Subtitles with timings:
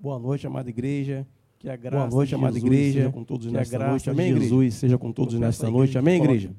[0.00, 1.26] Boa noite, amada igreja.
[1.58, 3.00] Que a graça Boa noite, de amada Jesus igreja.
[3.00, 4.08] seja com todos que a nesta graça noite.
[4.08, 4.44] Amém, igreja?
[4.44, 5.90] Jesus seja com todos nesta noite.
[5.90, 6.56] igreja Amém, igreja?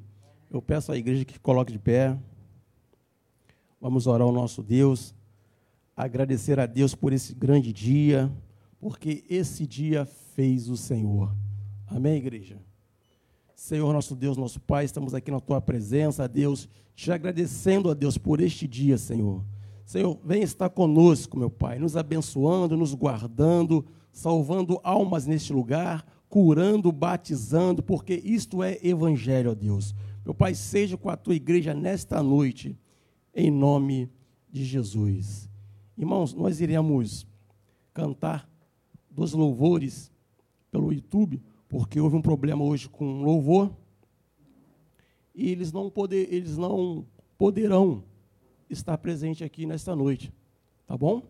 [0.51, 2.15] Eu peço à igreja que coloque de pé.
[3.81, 5.15] Vamos orar ao nosso Deus.
[5.97, 8.31] Agradecer a Deus por esse grande dia,
[8.79, 11.35] porque esse dia fez o Senhor.
[11.87, 12.59] Amém, igreja?
[13.55, 18.19] Senhor, nosso Deus, nosso Pai, estamos aqui na tua presença, Deus, te agradecendo a Deus
[18.19, 19.43] por este dia, Senhor.
[19.91, 26.93] Senhor, vem estar conosco, meu Pai, nos abençoando, nos guardando, salvando almas neste lugar, curando,
[26.93, 29.93] batizando, porque isto é evangelho, ó Deus.
[30.23, 32.79] Meu Pai, seja com a tua igreja nesta noite,
[33.35, 34.09] em nome
[34.49, 35.49] de Jesus.
[35.97, 37.27] Irmãos, nós iremos
[37.93, 38.49] cantar
[39.09, 40.09] dos louvores
[40.71, 43.69] pelo YouTube, porque houve um problema hoje com louvor,
[45.35, 47.05] e eles não, poder, eles não
[47.37, 48.05] poderão
[48.73, 50.33] estar presentes aqui nesta noite.
[50.87, 51.23] Tá bom?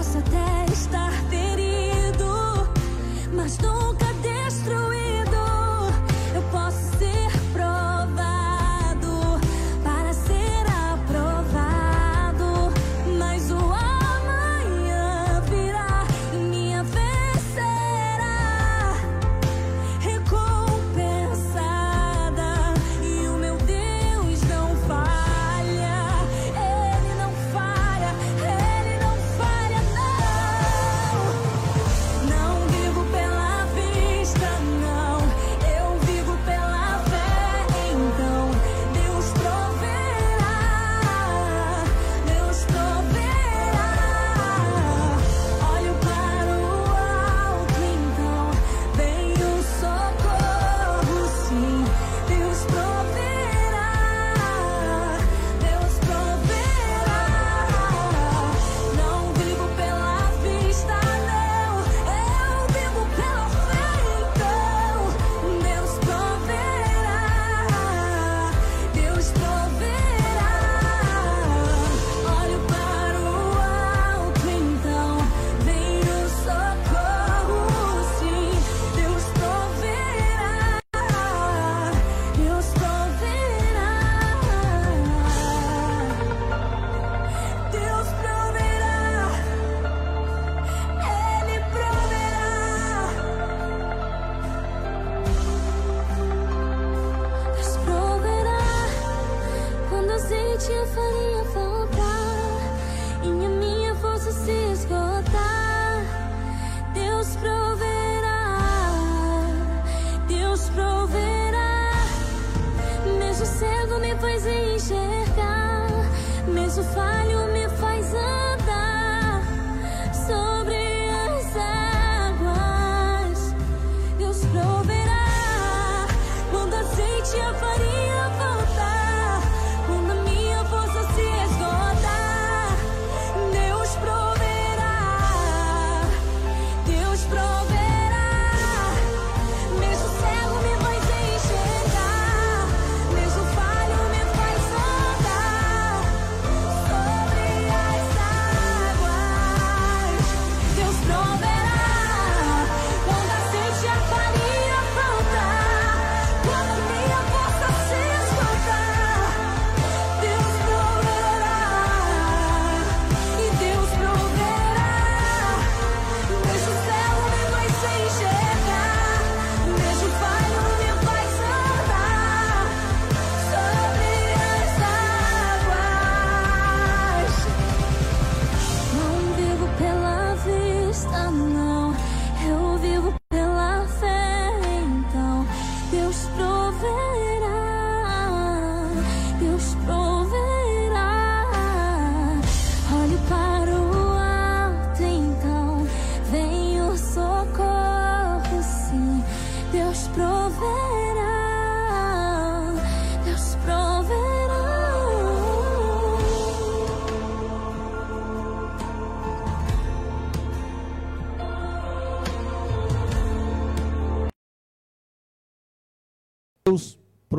[0.00, 2.66] posso até estar ferido,
[3.34, 3.99] mas nunca.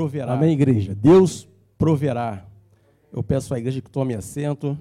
[0.01, 0.33] Proverá.
[0.33, 0.95] Amém, igreja?
[0.95, 2.43] Deus proverá.
[3.13, 4.75] Eu peço à igreja que tome assento.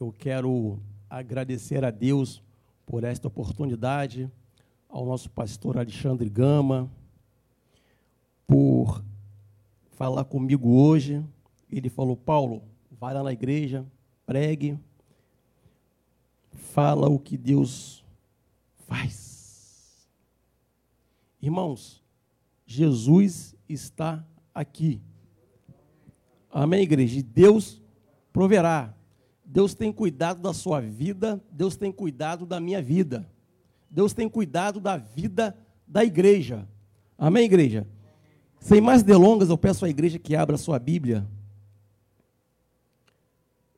[0.00, 2.42] Eu quero agradecer a Deus
[2.86, 4.30] por esta oportunidade,
[4.88, 6.90] ao nosso pastor Alexandre Gama,
[8.46, 9.04] por
[9.92, 11.22] falar comigo hoje.
[11.70, 13.84] Ele falou: Paulo, vai lá na igreja,
[14.24, 14.78] pregue,
[16.72, 18.02] fala o que Deus
[18.86, 20.08] faz.
[21.42, 21.99] Irmãos,
[22.72, 24.24] Jesus está
[24.54, 25.02] aqui.
[26.48, 27.20] Amém, igreja?
[27.20, 27.82] Deus
[28.32, 28.94] proverá.
[29.44, 33.28] Deus tem cuidado da sua vida, Deus tem cuidado da minha vida.
[33.90, 36.68] Deus tem cuidado da vida da igreja.
[37.18, 37.88] Amém, igreja?
[38.60, 41.28] Sem mais delongas, eu peço à igreja que abra sua Bíblia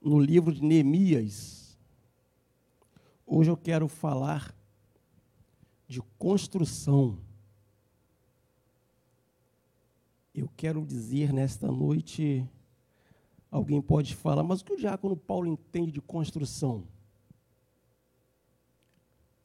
[0.03, 1.79] no livro de Neemias.
[3.27, 4.55] Hoje eu quero falar
[5.89, 7.32] de construção.
[10.35, 12.49] Eu quero dizer nesta noite,
[13.51, 16.85] alguém pode falar, mas o que o diácono Paulo entende de construção?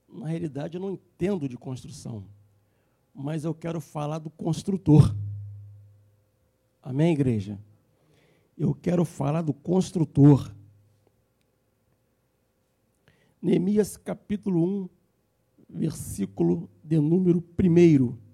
[0.08, 2.24] Na realidade, eu não entendo de construção,
[3.13, 5.15] mas eu quero falar do construtor.
[6.82, 7.60] Amém, igreja?
[8.58, 10.51] eu quero falar do construtor.
[13.39, 14.89] Neemias capítulo 1,
[15.70, 18.26] versículo de número 1.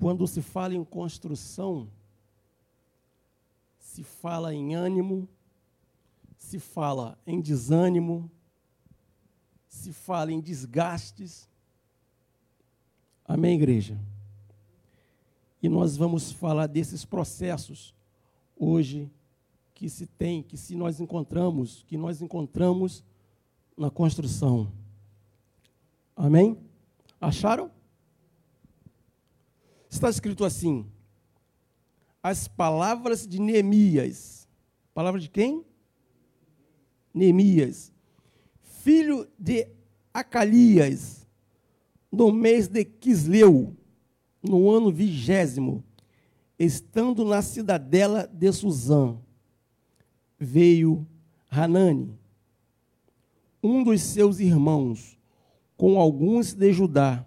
[0.00, 1.86] Quando se fala em construção,
[3.78, 5.28] se fala em ânimo,
[6.38, 8.30] se fala em desânimo,
[9.68, 11.46] se fala em desgastes.
[13.26, 14.00] Amém, igreja?
[15.62, 17.94] E nós vamos falar desses processos
[18.58, 19.10] hoje
[19.74, 23.04] que se tem, que se nós encontramos, que nós encontramos
[23.76, 24.72] na construção.
[26.16, 26.56] Amém?
[27.20, 27.70] Acharam?
[29.90, 30.86] Está escrito assim:
[32.22, 34.48] as palavras de Neemias.
[34.94, 35.64] Palavra de quem?
[37.12, 37.92] Neemias,
[38.62, 39.66] filho de
[40.14, 41.26] Acalias,
[42.10, 43.76] no mês de Quisleu,
[44.40, 45.82] no ano vigésimo,
[46.56, 49.18] estando na cidadela de Suzã,
[50.38, 51.06] veio
[51.50, 52.16] Hanani,
[53.62, 55.18] um dos seus irmãos,
[55.76, 57.26] com alguns de Judá.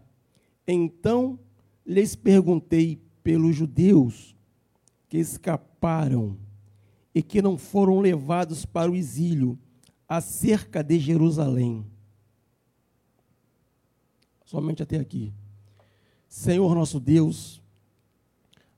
[0.66, 1.38] Então
[1.86, 4.36] lhes perguntei pelos judeus
[5.08, 6.38] que escaparam
[7.14, 9.58] e que não foram levados para o exílio
[10.08, 11.86] acerca de Jerusalém.
[14.46, 15.34] Somente até aqui.
[16.28, 17.62] Senhor nosso Deus,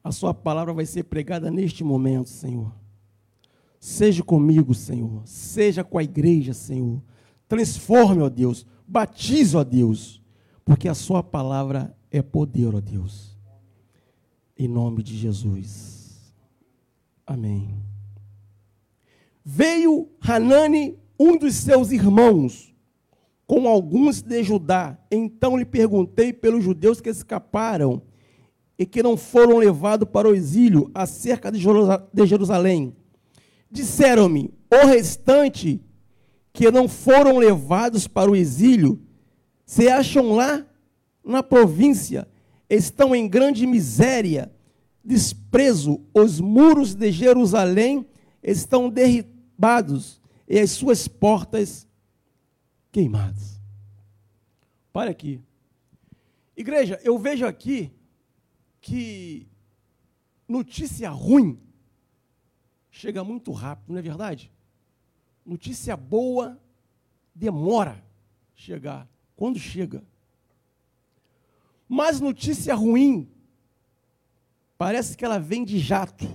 [0.03, 2.71] a Sua palavra vai ser pregada neste momento, Senhor.
[3.79, 5.21] Seja comigo, Senhor.
[5.25, 7.01] Seja com a igreja, Senhor.
[7.47, 8.65] Transforme, ó Deus.
[8.87, 10.21] Batize, ó Deus.
[10.63, 13.37] Porque a Sua palavra é poder, ó Deus.
[14.57, 16.33] Em nome de Jesus.
[17.27, 17.75] Amém.
[19.43, 22.73] Veio Hanani, um dos seus irmãos,
[23.45, 24.97] com alguns de Judá.
[25.11, 28.01] Então lhe perguntei pelos judeus que escaparam
[28.79, 31.59] e que não foram levados para o exílio acerca de
[32.25, 32.95] Jerusalém.
[33.69, 35.81] Disseram-me: o restante
[36.53, 39.01] que não foram levados para o exílio
[39.65, 40.65] se acham lá
[41.25, 42.27] na província,
[42.69, 44.51] estão em grande miséria,
[45.03, 48.05] desprezo, os muros de Jerusalém
[48.43, 51.87] estão derribados e as suas portas
[52.91, 53.59] queimados.
[54.93, 55.41] Para aqui.
[56.55, 57.91] Igreja, eu vejo aqui
[58.79, 59.47] que
[60.47, 61.59] notícia ruim
[62.89, 64.51] chega muito rápido, não é verdade?
[65.45, 66.57] Notícia boa
[67.33, 68.01] demora
[68.55, 69.09] chegar.
[69.35, 70.01] Quando chega?
[71.87, 73.29] Mas notícia ruim
[74.77, 76.27] parece que ela vem de jato.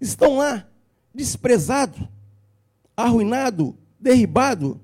[0.00, 0.66] Estão lá
[1.14, 2.08] desprezado,
[2.96, 4.80] arruinado, derribado.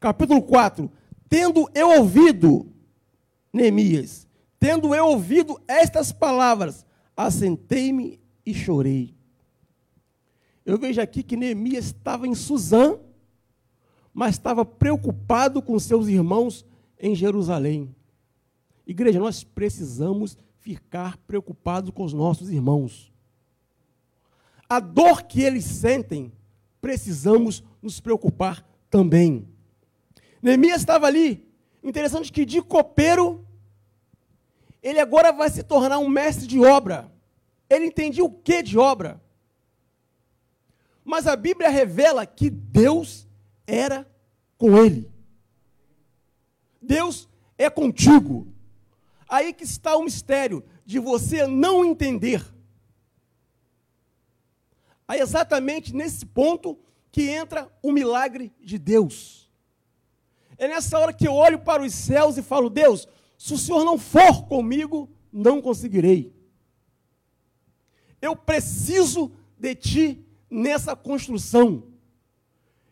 [0.00, 0.90] Capítulo 4.
[1.28, 2.72] Tendo eu ouvido,
[3.52, 4.26] Neemias,
[4.58, 6.86] tendo eu ouvido estas palavras,
[7.16, 9.14] assentei-me e chorei.
[10.64, 12.98] Eu vejo aqui que Neemias estava em Suzã,
[14.12, 16.64] mas estava preocupado com seus irmãos
[16.98, 17.94] em Jerusalém.
[18.86, 23.12] Igreja, nós precisamos ficar preocupados com os nossos irmãos.
[24.68, 26.32] A dor que eles sentem
[26.80, 29.48] precisamos nos preocupar também.
[30.40, 31.44] Neemias estava ali.
[31.82, 33.46] Interessante que de copeiro,
[34.82, 37.12] ele agora vai se tornar um mestre de obra.
[37.68, 39.20] Ele entendia o que de obra.
[41.04, 43.28] Mas a Bíblia revela que Deus
[43.66, 44.08] era
[44.58, 45.10] com Ele.
[46.86, 48.46] Deus é contigo.
[49.28, 52.44] Aí que está o mistério de você não entender.
[55.08, 56.78] É exatamente nesse ponto
[57.10, 59.50] que entra o milagre de Deus.
[60.58, 63.84] É nessa hora que eu olho para os céus e falo: Deus, se o Senhor
[63.84, 66.32] não for comigo, não conseguirei.
[68.20, 71.84] Eu preciso de Ti nessa construção.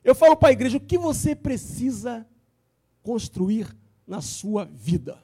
[0.03, 2.27] Eu falo para a igreja: o que você precisa
[3.03, 3.75] construir
[4.07, 5.23] na sua vida?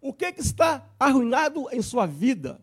[0.00, 2.60] O que, que está arruinado em sua vida?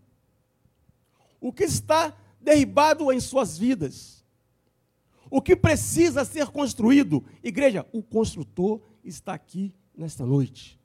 [1.40, 4.24] O que está derribado em suas vidas?
[5.30, 7.24] O que precisa ser construído?
[7.44, 10.80] Igreja, o construtor está aqui nesta noite.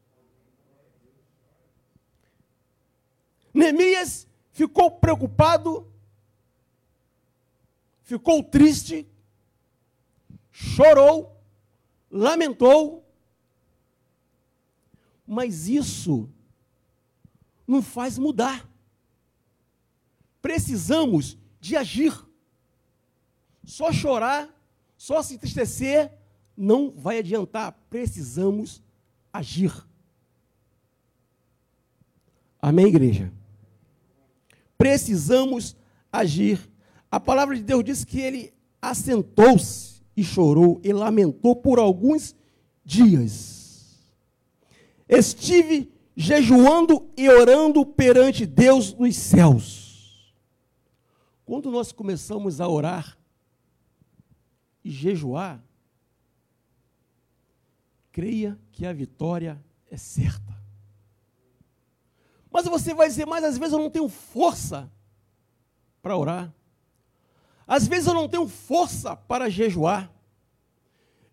[3.53, 5.93] Neemias ficou preocupado,
[8.03, 9.07] ficou triste,
[10.51, 11.40] chorou,
[12.11, 13.07] lamentou,
[15.27, 16.29] mas isso
[17.67, 18.69] não faz mudar.
[20.43, 22.13] Precisamos de agir.
[23.63, 24.49] Só chorar,
[24.97, 26.13] só se entristecer,
[26.57, 27.73] não vai adiantar.
[27.89, 28.83] Precisamos
[29.33, 29.73] agir.
[32.61, 33.33] Amém, igreja?
[34.77, 35.77] Precisamos
[36.13, 36.71] agir.
[37.11, 42.37] A palavra de Deus diz que ele assentou-se e chorou e lamentou por alguns
[42.85, 43.99] dias.
[45.09, 50.35] Estive jejuando e orando perante Deus nos céus.
[51.47, 53.19] Quando nós começamos a orar
[54.85, 55.65] e jejuar,
[58.13, 59.59] creia que a vitória
[59.91, 60.55] é certa.
[62.51, 64.93] Mas você vai dizer, mas às vezes eu não tenho força
[66.03, 66.55] para orar.
[67.71, 70.13] Às vezes eu não tenho força para jejuar.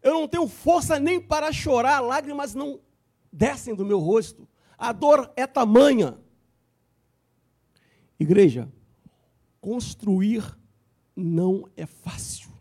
[0.03, 2.79] Eu não tenho força nem para chorar, lágrimas não
[3.33, 4.47] descem do meu rosto.
[4.77, 6.15] A dor é tamanha.
[8.19, 8.71] Igreja,
[9.59, 10.55] construir
[11.15, 12.51] não é fácil.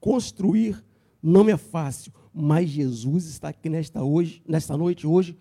[0.00, 0.82] Construir
[1.22, 5.38] não é fácil, mas Jesus está aqui nesta, hoje, nesta noite hoje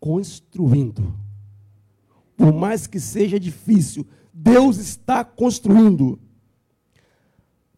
[0.00, 1.14] construindo.
[2.34, 6.18] Por mais que seja difícil, Deus está construindo.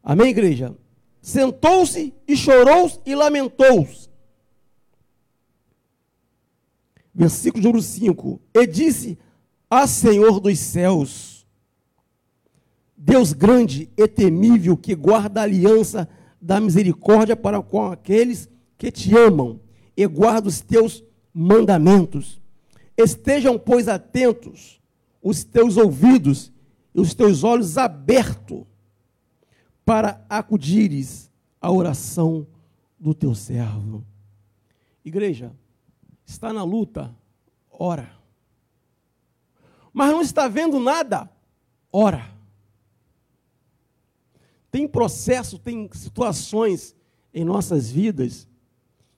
[0.02, 0.76] Amém, igreja?
[1.20, 4.08] Sentou-se e chorou e lamentou-se.
[7.12, 8.40] Versículo número 5.
[8.54, 9.18] E disse
[9.68, 11.46] a Senhor dos céus,
[12.96, 16.08] Deus grande e temível, que guarda a aliança
[16.40, 19.60] da misericórdia para com aqueles que te amam
[19.96, 22.40] e guarda os teus mandamentos.
[22.96, 24.83] Estejam, pois, atentos
[25.24, 26.52] os teus ouvidos
[26.94, 28.66] e os teus olhos abertos
[29.82, 32.46] para acudires à oração
[33.00, 34.04] do teu servo.
[35.02, 35.50] Igreja,
[36.26, 37.16] está na luta,
[37.70, 38.14] ora.
[39.94, 41.30] Mas não está vendo nada,
[41.90, 42.30] ora.
[44.70, 46.94] Tem processo, tem situações
[47.32, 48.46] em nossas vidas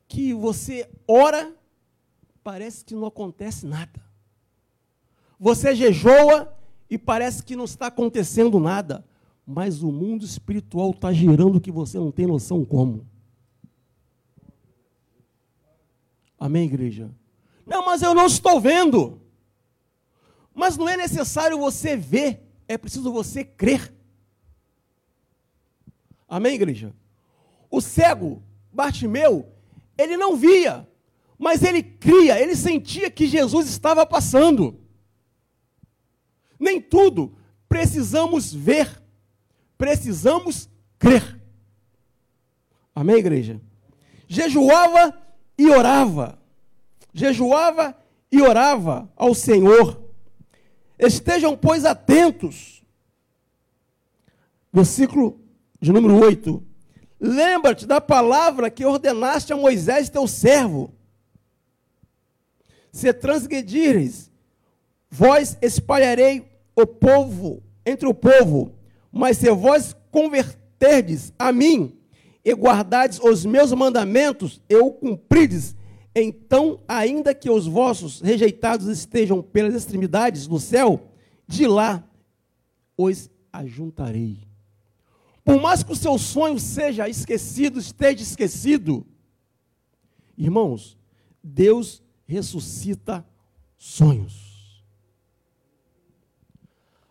[0.07, 1.53] que você ora
[2.45, 4.06] parece que não acontece nada.
[5.39, 6.53] Você jejua
[6.89, 9.05] e parece que não está acontecendo nada.
[9.47, 13.07] Mas o mundo espiritual está girando que você não tem noção como.
[16.39, 17.11] Amém, igreja?
[17.65, 19.21] Não, mas eu não estou vendo.
[20.55, 23.95] Mas não é necessário você ver, é preciso você crer.
[26.29, 26.93] Amém, igreja?
[27.71, 29.47] O cego, Bartimeu,
[29.97, 30.89] ele não via,
[31.39, 34.81] mas ele cria, ele sentia que Jesus estava passando.
[36.59, 37.37] Nem tudo
[37.69, 39.03] precisamos ver,
[39.77, 41.41] precisamos crer.
[42.95, 43.61] Amém, igreja?
[44.27, 45.17] Jejuava
[45.59, 46.39] e orava.
[47.13, 47.97] Jejuava
[48.31, 50.03] e orava ao Senhor.
[50.99, 52.83] Estejam, pois, atentos.
[54.73, 55.41] Versículo
[55.81, 56.63] de número 8.
[57.21, 60.97] Lembra-te da palavra que ordenaste a Moisés, teu servo
[62.97, 64.31] se transgredires,
[65.17, 68.75] vós espalharei o povo entre o povo,
[69.11, 71.97] mas se vós converterdes a mim
[72.45, 75.75] e guardardes os meus mandamentos e o cumprides,
[76.15, 81.11] então, ainda que os vossos rejeitados estejam pelas extremidades do céu,
[81.49, 82.07] de lá
[82.97, 84.39] os ajuntarei.
[85.43, 89.07] Por mais que o seu sonho seja esquecido, esteja esquecido,
[90.37, 90.99] irmãos,
[91.43, 93.25] Deus ressuscita
[93.79, 94.46] sonhos.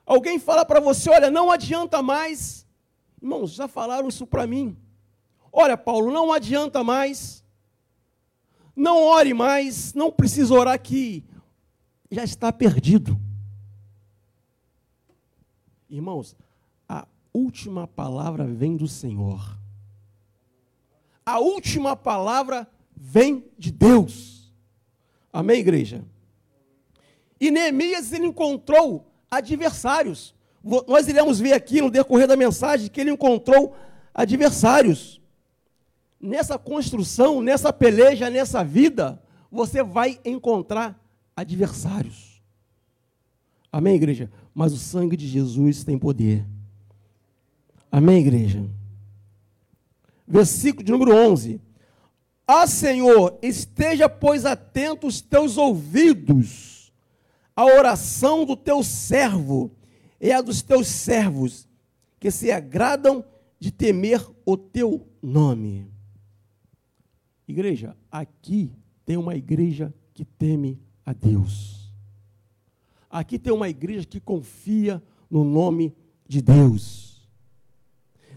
[0.05, 2.65] Alguém fala para você: olha, não adianta mais
[3.25, 4.77] Irmãos, já falaram isso para mim.
[5.51, 7.43] Olha, Paulo, não adianta mais.
[8.75, 11.23] Não ore mais, não precisa orar que
[12.11, 13.19] já está perdido.
[15.89, 16.35] Irmãos,
[16.87, 19.57] a última palavra vem do Senhor.
[21.25, 24.53] A última palavra vem de Deus.
[25.33, 26.05] Amém, igreja?
[27.39, 30.33] E Neemias ele encontrou adversários.
[30.87, 33.75] Nós iremos ver aqui no decorrer da mensagem que ele encontrou
[34.13, 35.21] adversários.
[36.19, 39.21] Nessa construção, nessa peleja, nessa vida,
[39.51, 40.99] você vai encontrar
[41.35, 42.41] adversários.
[43.71, 44.31] Amém, igreja?
[44.53, 46.45] Mas o sangue de Jesus tem poder.
[47.91, 48.65] Amém, igreja?
[50.27, 51.61] Versículo de número 11.
[52.47, 56.74] Ah, Senhor, esteja, pois, atento os teus ouvidos
[57.55, 59.71] à oração do teu servo
[60.19, 61.67] e a dos teus servos,
[62.19, 63.23] que se agradam
[63.59, 65.91] de temer o teu nome.
[67.47, 68.71] Igreja, aqui
[69.05, 71.93] tem uma igreja que teme a Deus.
[73.09, 75.95] Aqui tem uma igreja que confia no nome
[76.27, 77.29] de Deus.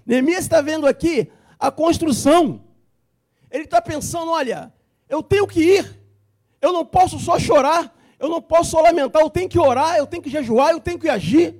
[0.04, 2.62] Neemias está vendo aqui a construção.
[3.50, 4.72] Ele está pensando: olha,
[5.08, 6.00] eu tenho que ir,
[6.60, 10.06] eu não posso só chorar, eu não posso só lamentar, eu tenho que orar, eu
[10.06, 11.54] tenho que jejuar, eu tenho que agir.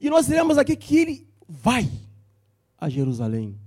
[0.00, 1.90] E nós iremos aqui que ele vai
[2.78, 3.58] a Jerusalém.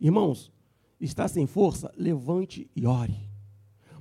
[0.00, 0.52] Irmãos,
[1.00, 3.16] está sem força, levante e ore.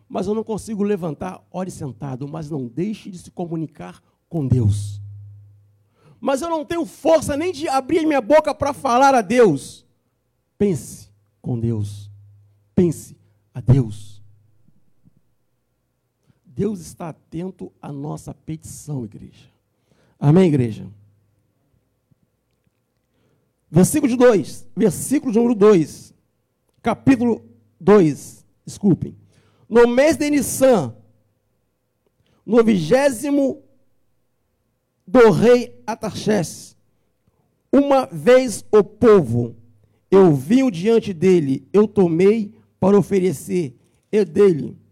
[0.08, 5.02] Mas eu não consigo levantar, ore sentado, mas não deixe de se comunicar com Deus.
[6.20, 9.86] Mas eu não tenho força nem de abrir minha boca para falar a Deus.
[10.58, 11.10] Pense
[11.42, 12.10] com Deus.
[12.76, 13.18] Pense
[13.54, 14.13] a Deus.
[16.56, 19.50] Deus está atento à nossa petição, igreja.
[20.20, 20.88] Amém, igreja?
[23.72, 26.14] Versículo 2, versículo número 2,
[26.80, 27.44] capítulo
[27.80, 29.18] 2, desculpem.
[29.68, 30.96] No mês de Nissan,
[32.46, 33.64] no vigésimo
[35.08, 36.78] do rei Atarxés,
[37.72, 39.56] uma vez o povo,
[40.12, 43.76] eu vim diante dele, eu tomei para oferecer,
[44.12, 44.83] e dele.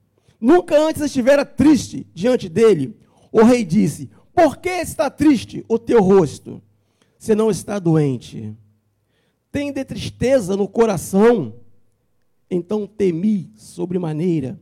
[0.41, 2.97] Nunca antes estivera triste diante dele.
[3.31, 6.61] O rei disse: Por que está triste o teu rosto?
[7.17, 8.57] Se não está doente
[9.51, 11.55] tem de tristeza no coração?
[12.49, 14.59] Então temi sobremaneira.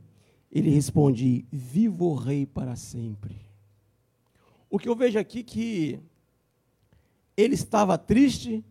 [0.50, 3.36] Ele responde: Viva o rei para sempre.
[4.68, 6.00] O que eu vejo aqui que
[7.36, 8.64] ele estava triste,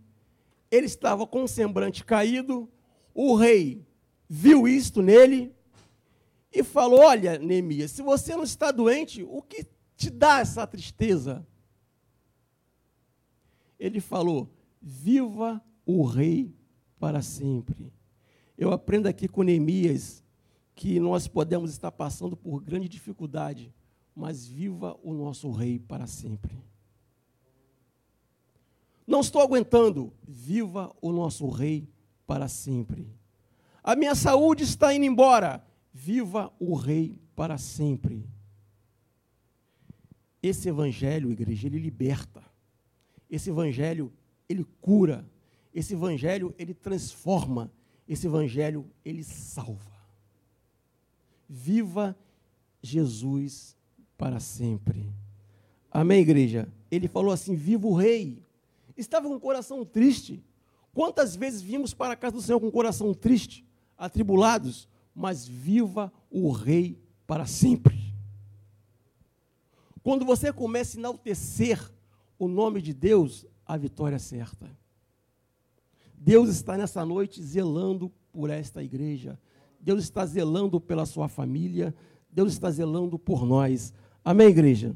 [0.69, 2.69] ele estava com o semblante caído,
[3.13, 3.85] o rei
[4.29, 5.51] viu isto nele
[6.51, 11.45] e falou: Olha, Neemias, se você não está doente, o que te dá essa tristeza?
[13.79, 14.49] Ele falou:
[14.81, 16.53] Viva o rei
[16.99, 17.93] para sempre.
[18.57, 20.23] Eu aprendo aqui com Neemias
[20.75, 23.73] que nós podemos estar passando por grande dificuldade,
[24.15, 26.57] mas viva o nosso rei para sempre.
[29.05, 31.89] Não estou aguentando, viva o nosso rei
[32.27, 33.11] para sempre.
[33.83, 38.25] A minha saúde está indo embora, viva o rei para sempre.
[40.41, 42.43] Esse evangelho, igreja, ele liberta.
[43.29, 44.11] Esse evangelho,
[44.47, 45.25] ele cura.
[45.73, 47.71] Esse evangelho, ele transforma.
[48.07, 49.99] Esse evangelho, ele salva.
[51.47, 52.17] Viva
[52.81, 53.75] Jesus
[54.17, 55.11] para sempre.
[55.91, 56.71] Amém, igreja?
[56.89, 58.41] Ele falou assim: Viva o Rei.
[58.95, 60.43] Estava com o coração triste.
[60.93, 63.65] Quantas vezes vimos para a casa do Senhor com o coração triste,
[63.97, 64.87] atribulados,
[65.19, 68.15] mas viva o Rei para sempre.
[70.01, 71.77] Quando você começa a enaltecer
[72.39, 74.65] o nome de Deus, a vitória é certa.
[76.15, 79.37] Deus está nessa noite zelando por esta igreja.
[79.77, 81.93] Deus está zelando pela sua família.
[82.31, 83.93] Deus está zelando por nós.
[84.23, 84.95] Amém, igreja?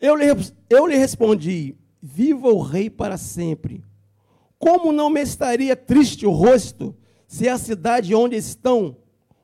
[0.00, 0.24] Eu lhe,
[0.70, 3.84] eu lhe respondi: Viva o Rei para sempre.
[4.58, 6.96] Como não me estaria triste o rosto
[7.32, 8.94] se a cidade onde estão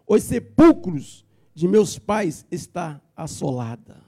[0.07, 1.25] os sepulcros
[1.55, 4.05] de meus pais está assolada?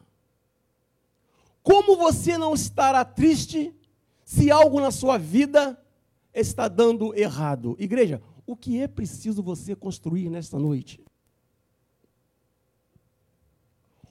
[1.63, 3.75] Como você não estará triste
[4.23, 5.83] se algo na sua vida
[6.35, 7.75] está dando errado.
[7.79, 11.03] Igreja, o que é preciso você construir nesta noite?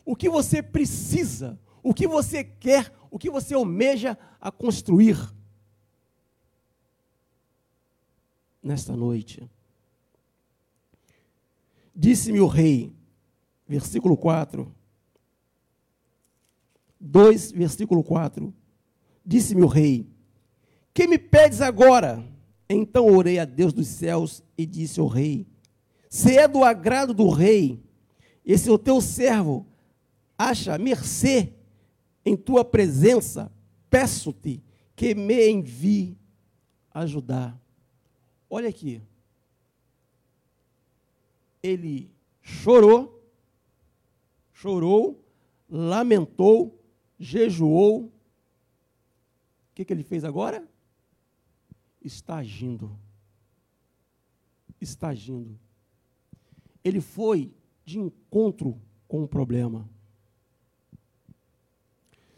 [0.03, 5.31] O que você precisa, o que você quer, o que você almeja a construir
[8.63, 9.47] nesta noite?
[12.01, 12.95] Disse-me o rei,
[13.67, 14.73] versículo 4,
[16.97, 18.53] 2, versículo 4.
[19.25, 20.07] Disse-me o rei:
[20.93, 22.25] Que me pedes agora?
[22.69, 25.45] Então orei a Deus dos céus e disse ao rei:
[26.09, 27.83] Se é do agrado do rei,
[28.45, 29.67] esse é o teu servo
[30.37, 31.51] acha mercê
[32.25, 33.51] em tua presença,
[33.89, 34.63] peço-te
[34.95, 36.17] que me envie
[36.93, 37.59] ajudar.
[38.49, 39.01] Olha aqui.
[41.61, 43.23] Ele chorou,
[44.53, 45.23] chorou,
[45.69, 46.79] lamentou,
[47.19, 48.05] jejuou.
[48.05, 48.11] O
[49.75, 50.67] que, que ele fez agora?
[52.01, 52.97] Está agindo.
[54.79, 55.59] Está agindo.
[56.83, 57.53] Ele foi
[57.85, 59.89] de encontro com o problema.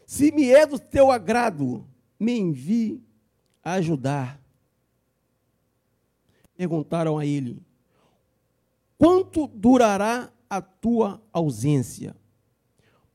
[0.06, 1.86] Se me é do teu agrado,
[2.18, 3.02] me envie
[3.62, 4.40] a ajudar.
[6.56, 7.62] Perguntaram a ele:
[9.02, 12.14] Quanto durará a tua ausência?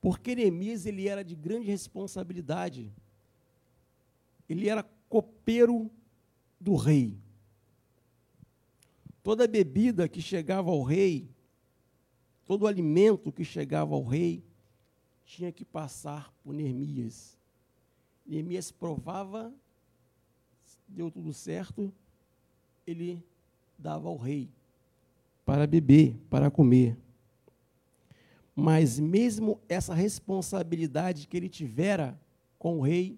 [0.01, 2.91] Porque Neemias ele era de grande responsabilidade.
[4.49, 5.89] Ele era copeiro
[6.59, 7.17] do rei.
[9.23, 11.29] Toda bebida que chegava ao rei,
[12.45, 14.43] todo alimento que chegava ao rei,
[15.23, 17.37] tinha que passar por Neemias.
[18.25, 19.53] Neemias provava,
[20.85, 21.93] deu tudo certo,
[22.85, 23.23] ele
[23.79, 24.51] dava ao rei
[25.47, 26.97] para beber, para comer.
[28.53, 32.19] Mas mesmo essa responsabilidade que ele tivera
[32.59, 33.17] com o rei,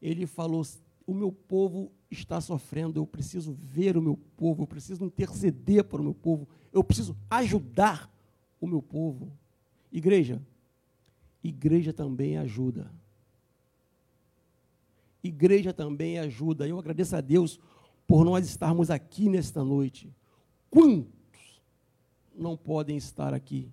[0.00, 0.64] ele falou:
[1.04, 6.00] o meu povo está sofrendo, eu preciso ver o meu povo, eu preciso interceder para
[6.00, 8.08] o meu povo, eu preciso ajudar
[8.60, 9.32] o meu povo.
[9.90, 10.40] Igreja,
[11.42, 12.92] igreja também ajuda.
[15.20, 16.68] Igreja também ajuda.
[16.68, 17.58] Eu agradeço a Deus
[18.06, 20.14] por nós estarmos aqui nesta noite.
[20.70, 21.23] Quantos
[22.34, 23.70] não podem estar aqui?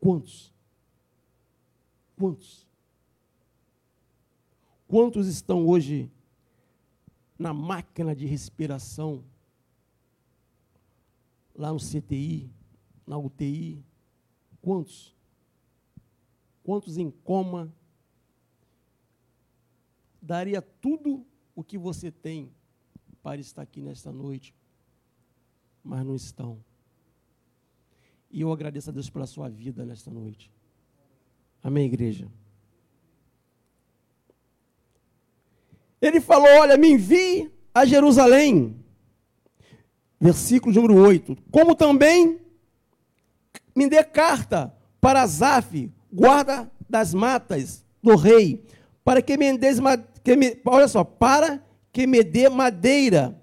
[0.00, 0.52] Quantos?
[2.16, 2.66] Quantos?
[4.86, 6.10] Quantos estão hoje
[7.38, 9.24] na máquina de respiração,
[11.54, 12.50] lá no CTI,
[13.06, 13.82] na UTI?
[14.60, 15.14] Quantos?
[16.70, 17.72] quantos em coma,
[20.22, 22.48] daria tudo o que você tem
[23.22, 24.54] para estar aqui nesta noite,
[25.82, 26.58] mas não estão.
[28.30, 30.50] E eu agradeço a Deus pela sua vida nesta noite.
[31.62, 32.28] Amém, igreja?
[36.00, 38.76] Ele falou: Olha, me envie a Jerusalém.
[40.18, 41.36] Versículo número 8.
[41.50, 42.40] Como também
[43.74, 48.64] me dê carta para Zaf, guarda das matas do rei,
[49.04, 49.58] para que me,
[50.22, 53.40] que me olha só, para que me dê madeira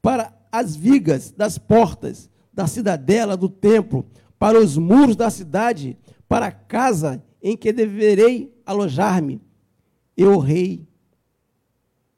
[0.00, 4.06] para as vigas das portas da cidadela do templo,
[4.38, 9.42] para os muros da cidade, para a casa em que deverei alojar-me.
[10.16, 10.86] Eu rei,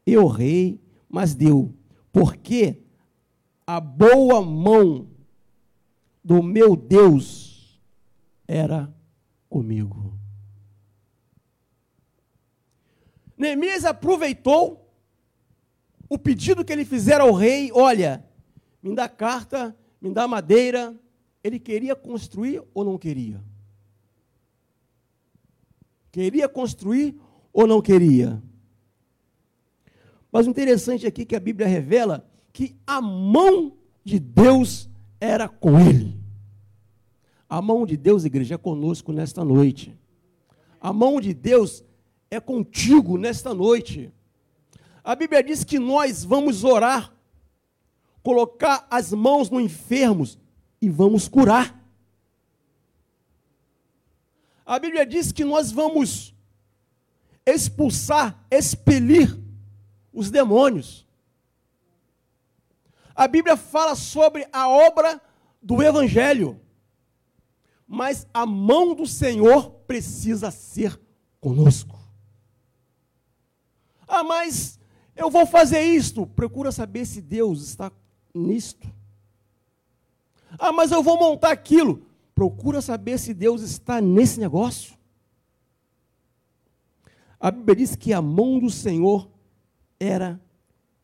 [0.05, 1.75] eu rei, mas deu,
[2.13, 2.83] porque
[3.67, 5.09] a boa mão
[6.23, 7.81] do meu Deus
[8.47, 8.95] era
[9.49, 10.13] comigo.
[13.35, 14.87] Neemias aproveitou
[16.07, 18.26] o pedido que ele fizera ao rei: olha,
[18.89, 20.95] me dá carta, me dá madeira.
[21.43, 23.43] Ele queria construir ou não queria?
[26.11, 27.19] Queria construir
[27.53, 28.43] ou não queria?
[30.31, 34.89] Mas o interessante aqui é que a Bíblia revela que a mão de Deus
[35.21, 36.19] era com ele.
[37.49, 39.97] A mão de Deus, igreja, é conosco nesta noite.
[40.81, 41.85] A mão de Deus
[42.31, 44.13] é contigo nesta noite.
[45.03, 47.16] A Bíblia diz que nós vamos orar,
[48.27, 50.37] colocar as mãos no enfermos
[50.83, 51.81] e vamos curar.
[54.65, 56.35] A Bíblia diz que nós vamos
[57.47, 59.39] expulsar, expelir
[60.13, 61.07] os demônios.
[63.15, 65.23] A Bíblia fala sobre a obra
[65.63, 66.61] do Evangelho
[67.87, 71.01] mas a mão do Senhor precisa ser
[71.41, 71.97] conosco.
[74.09, 74.81] Ah, mas
[75.15, 76.27] eu vou fazer isto.
[76.27, 77.93] Procura saber se Deus está
[78.37, 78.89] nisto.
[80.59, 82.03] Ah, mas eu vou montar aquilo.
[82.35, 84.95] Procura saber se Deus está nesse negócio.
[87.39, 89.29] A Bíblia diz que a mão do Senhor
[89.99, 90.41] era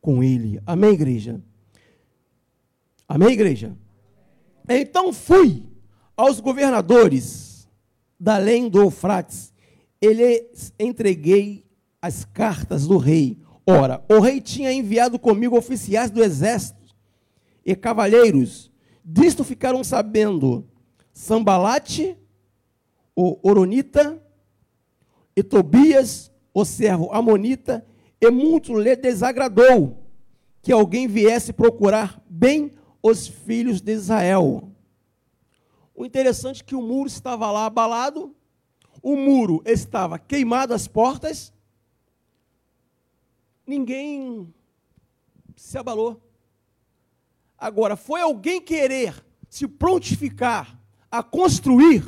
[0.01, 0.61] com ele.
[0.65, 1.41] Amém, igreja?
[3.07, 3.77] Amém, igreja?
[4.67, 5.65] Então fui
[6.15, 7.53] aos governadores
[8.19, 9.51] da além do Eufrates,
[9.99, 11.65] eles entreguei
[12.01, 13.37] as cartas do rei.
[13.65, 16.82] Ora, o rei tinha enviado comigo oficiais do exército
[17.65, 18.71] e cavalheiros.
[19.03, 20.67] Disto ficaram sabendo
[21.11, 22.17] Sambalate,
[23.15, 24.21] o Oronita,
[25.35, 27.85] e Tobias, o servo Amonita,
[28.21, 29.97] e muito lhe desagradou
[30.61, 32.71] que alguém viesse procurar bem
[33.01, 34.71] os filhos de Israel.
[35.93, 38.33] O interessante é que o muro estava lá abalado,
[39.01, 41.51] o muro estava queimado as portas,
[43.67, 44.53] ninguém
[45.55, 46.22] se abalou.
[47.63, 50.77] Agora, foi alguém querer se prontificar
[51.09, 52.03] a construir,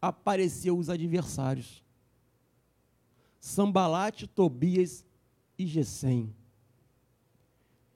[0.00, 1.80] apareceu os adversários.
[3.38, 5.06] Sambalate, Tobias
[5.56, 6.34] e Gesem.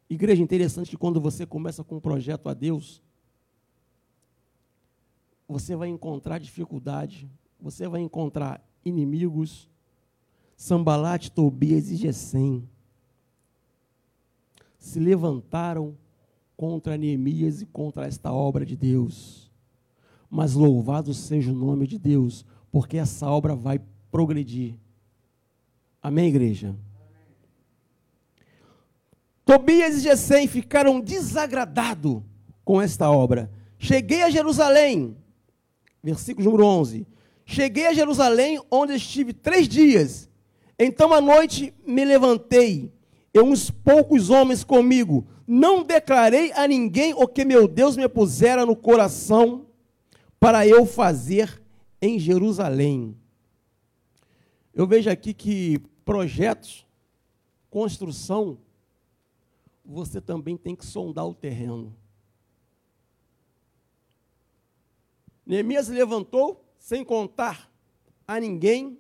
[0.09, 3.02] Igreja interessante que quando você começa com um projeto a Deus,
[5.48, 7.28] você vai encontrar dificuldade,
[7.59, 9.68] você vai encontrar inimigos,
[10.56, 12.68] Sambalate, Tobias e Gesem
[14.78, 15.98] se levantaram
[16.57, 19.51] contra Neemias e contra esta obra de Deus.
[20.31, 24.75] Mas louvado seja o nome de Deus, porque essa obra vai progredir.
[26.03, 26.75] Amém, igreja?
[29.45, 32.21] Tobias e Gesem ficaram desagradados
[32.64, 33.49] com esta obra.
[33.79, 35.16] Cheguei a Jerusalém,
[36.03, 37.07] versículo número 11.
[37.45, 40.29] Cheguei a Jerusalém, onde estive três dias.
[40.77, 42.92] Então à noite me levantei,
[43.37, 48.64] e uns poucos homens comigo, não declarei a ninguém o que meu Deus me pusera
[48.64, 49.66] no coração
[50.40, 51.62] para eu fazer
[52.01, 53.14] em Jerusalém.
[54.72, 56.87] Eu vejo aqui que projetos,
[57.68, 58.57] construção,
[59.85, 61.94] você também tem que sondar o terreno.
[65.44, 67.70] Neemias levantou, sem contar
[68.27, 68.99] a ninguém,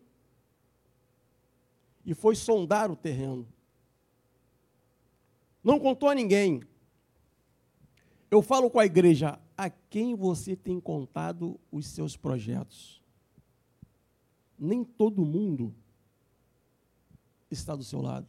[2.04, 3.55] e foi sondar o terreno
[5.66, 6.62] não contou a ninguém.
[8.30, 13.02] Eu falo com a igreja, a quem você tem contado os seus projetos?
[14.56, 15.74] Nem todo mundo
[17.50, 18.28] está do seu lado.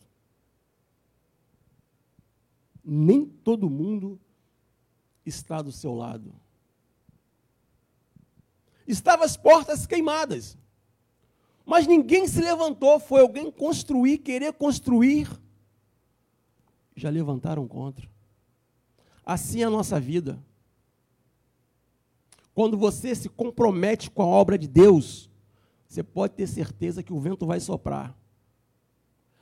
[2.83, 4.19] Nem todo mundo
[5.23, 6.33] está do seu lado.
[8.88, 10.57] Estavam as portas queimadas.
[11.63, 15.29] Mas ninguém se levantou, foi alguém construir, querer construir
[16.97, 18.09] já levantaram contra.
[19.23, 20.43] Assim é a nossa vida.
[22.53, 25.29] Quando você se compromete com a obra de Deus,
[25.87, 28.17] você pode ter certeza que o vento vai soprar.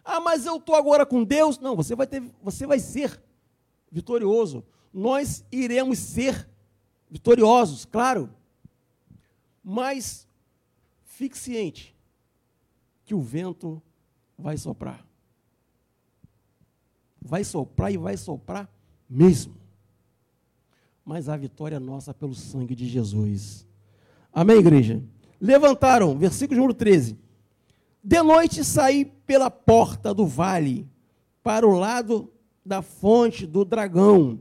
[0.04, 1.58] Ah, mas eu estou agora com Deus.
[1.58, 3.20] Não, você vai, ter, você vai ser
[3.90, 4.64] vitorioso.
[4.94, 6.48] Nós iremos ser
[7.10, 8.30] vitoriosos, claro.
[9.64, 10.28] Mas
[11.06, 11.96] fique ciente
[13.06, 13.82] que o vento
[14.38, 15.06] vai soprar
[17.26, 18.70] vai soprar e vai soprar
[19.10, 19.56] mesmo.
[21.04, 23.66] Mas a vitória é nossa pelo sangue de Jesus.
[24.32, 25.02] Amém, igreja?
[25.42, 27.18] Levantaram, versículo número 13.
[28.04, 30.88] De noite saí pela porta do vale,
[31.42, 32.32] para o lado
[32.64, 34.40] da fonte do dragão,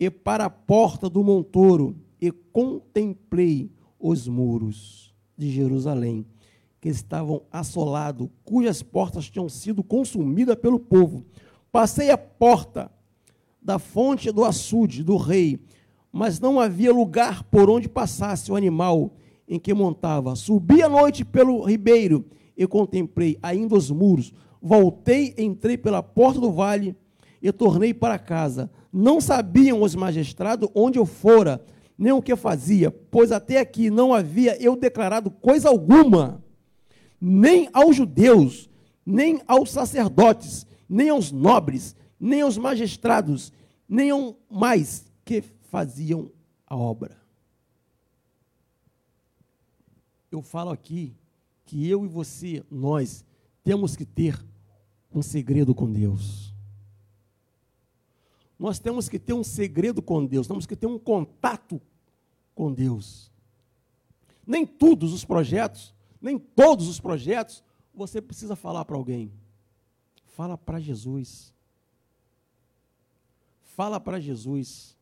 [0.00, 6.24] e para a porta do montouro, e contemplei os muros de Jerusalém,
[6.80, 11.24] que estavam assolados, cujas portas tinham sido consumidas pelo povo
[11.70, 12.90] Passei a porta
[13.60, 15.60] da fonte do açude do rei,
[16.10, 19.12] mas não havia lugar por onde passasse o animal
[19.46, 20.34] em que montava.
[20.34, 22.24] Subi à noite pelo ribeiro
[22.56, 24.32] e contemplei ainda os muros.
[24.60, 26.96] Voltei, entrei pela porta do vale
[27.40, 28.70] e tornei para casa.
[28.92, 31.64] Não sabiam os magistrados onde eu fora,
[31.96, 36.42] nem o que fazia, pois até aqui não havia eu declarado coisa alguma,
[37.20, 38.70] nem aos judeus,
[39.04, 43.52] nem aos sacerdotes, nem aos nobres, nem aos magistrados,
[43.88, 46.30] nem aos mais que faziam
[46.66, 47.16] a obra.
[50.30, 51.14] Eu falo aqui
[51.64, 53.24] que eu e você, nós,
[53.62, 54.42] temos que ter
[55.12, 56.54] um segredo com Deus.
[58.58, 61.80] Nós temos que ter um segredo com Deus, temos que ter um contato
[62.54, 63.30] com Deus.
[64.46, 67.62] Nem todos os projetos, nem todos os projetos,
[67.94, 69.30] você precisa falar para alguém.
[70.38, 71.52] Fala para Jesus.
[73.60, 74.96] Fala para Jesus.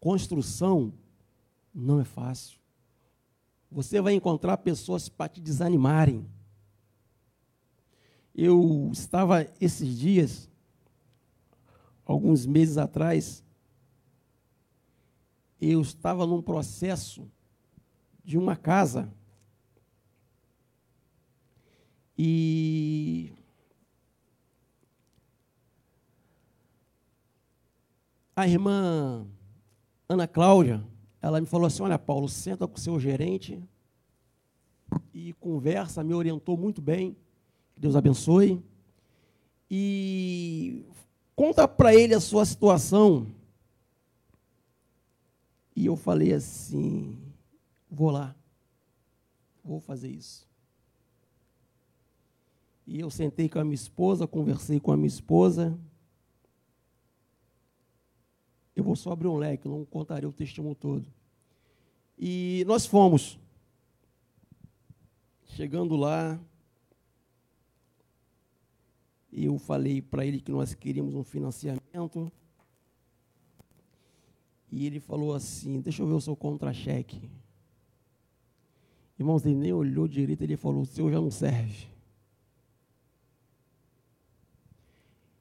[0.00, 0.92] Construção
[1.72, 2.58] não é fácil.
[3.70, 6.28] Você vai encontrar pessoas para te desanimarem.
[8.34, 10.50] Eu estava esses dias,
[12.04, 13.44] alguns meses atrás,
[15.60, 17.30] eu estava num processo
[18.24, 19.08] de uma casa.
[22.18, 23.32] E
[28.34, 29.26] a irmã
[30.08, 30.82] Ana Cláudia,
[31.20, 33.62] ela me falou assim: Olha, Paulo, senta com o seu gerente
[35.12, 37.16] e conversa, me orientou muito bem.
[37.76, 38.62] Deus abençoe.
[39.70, 40.84] E
[41.34, 43.26] conta para ele a sua situação.
[45.74, 47.18] E eu falei assim:
[47.90, 48.34] vou lá,
[49.64, 50.46] vou fazer isso.
[52.86, 55.78] E eu sentei com a minha esposa, conversei com a minha esposa.
[58.74, 61.06] Eu vou só abrir um leque, não contarei o testemunho todo.
[62.18, 63.38] E nós fomos.
[65.44, 66.40] Chegando lá,
[69.32, 72.32] eu falei para ele que nós queríamos um financiamento.
[74.70, 77.30] E ele falou assim: Deixa eu ver o seu contra-cheque.
[79.18, 81.86] Irmãos, ele nem olhou direito, ele falou: O seu já não serve.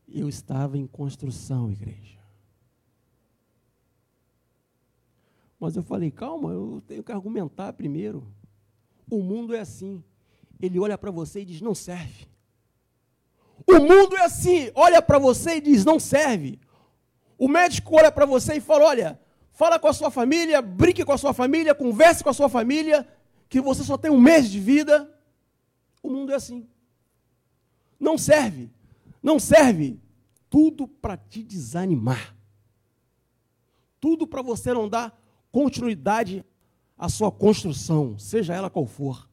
[0.08, 2.21] Eu estava em construção, igreja.
[5.62, 8.28] Mas eu falei, calma, eu tenho que argumentar primeiro.
[9.08, 10.04] O mundo é assim.
[10.60, 12.28] Ele olha para você e diz, não serve.
[13.68, 16.60] O mundo é assim, olha para você e diz, não serve.
[17.38, 19.20] O médico olha para você e fala, olha,
[19.52, 23.08] fala com a sua família, brinque com a sua família, converse com a sua família,
[23.48, 25.16] que você só tem um mês de vida.
[26.02, 26.68] O mundo é assim.
[28.00, 28.72] Não serve.
[29.22, 30.00] Não serve.
[30.50, 32.36] Tudo para te desanimar.
[34.00, 35.21] Tudo para você não dar
[35.52, 36.46] continuidade
[36.98, 39.30] à sua construção, seja ela qual for.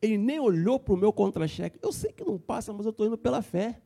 [0.00, 1.78] Ele nem olhou para o meu contra-cheque.
[1.82, 3.80] Eu sei que não passa, mas eu estou indo pela fé.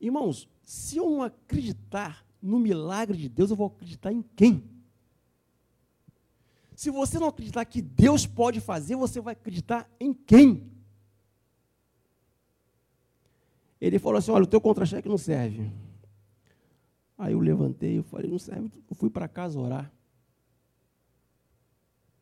[0.00, 4.62] Irmãos, se eu não acreditar no milagre de Deus, eu vou acreditar em quem?
[6.74, 10.70] Se você não acreditar que Deus pode fazer, você vai acreditar em quem?
[13.80, 15.70] Ele falou assim: olha, o teu contra-cheque não serve.
[17.16, 19.92] Aí eu levantei, eu falei, não serve, eu fui para casa orar.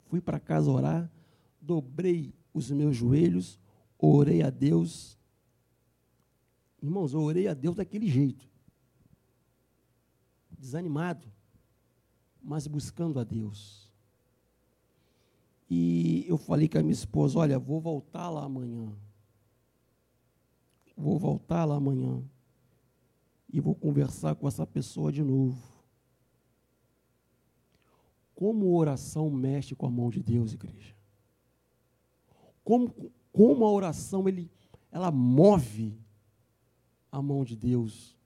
[0.05, 1.11] Fui para casa orar,
[1.61, 3.59] dobrei os meus joelhos,
[3.99, 5.19] orei a Deus.
[6.83, 8.47] Irmãos, eu orei a Deus daquele jeito.
[10.51, 11.27] Desanimado,
[12.43, 13.91] mas buscando a Deus.
[15.71, 18.93] E eu falei com a minha esposa: olha, vou voltar lá amanhã.
[20.95, 22.23] Vou voltar lá amanhã
[23.53, 25.61] e vou conversar com essa pessoa de novo.
[28.35, 30.97] Como oração mexe com a mão de Deus, igreja?
[32.65, 34.51] Como, como a oração ele,
[34.91, 36.01] ela move
[37.11, 38.17] a mão de Deus?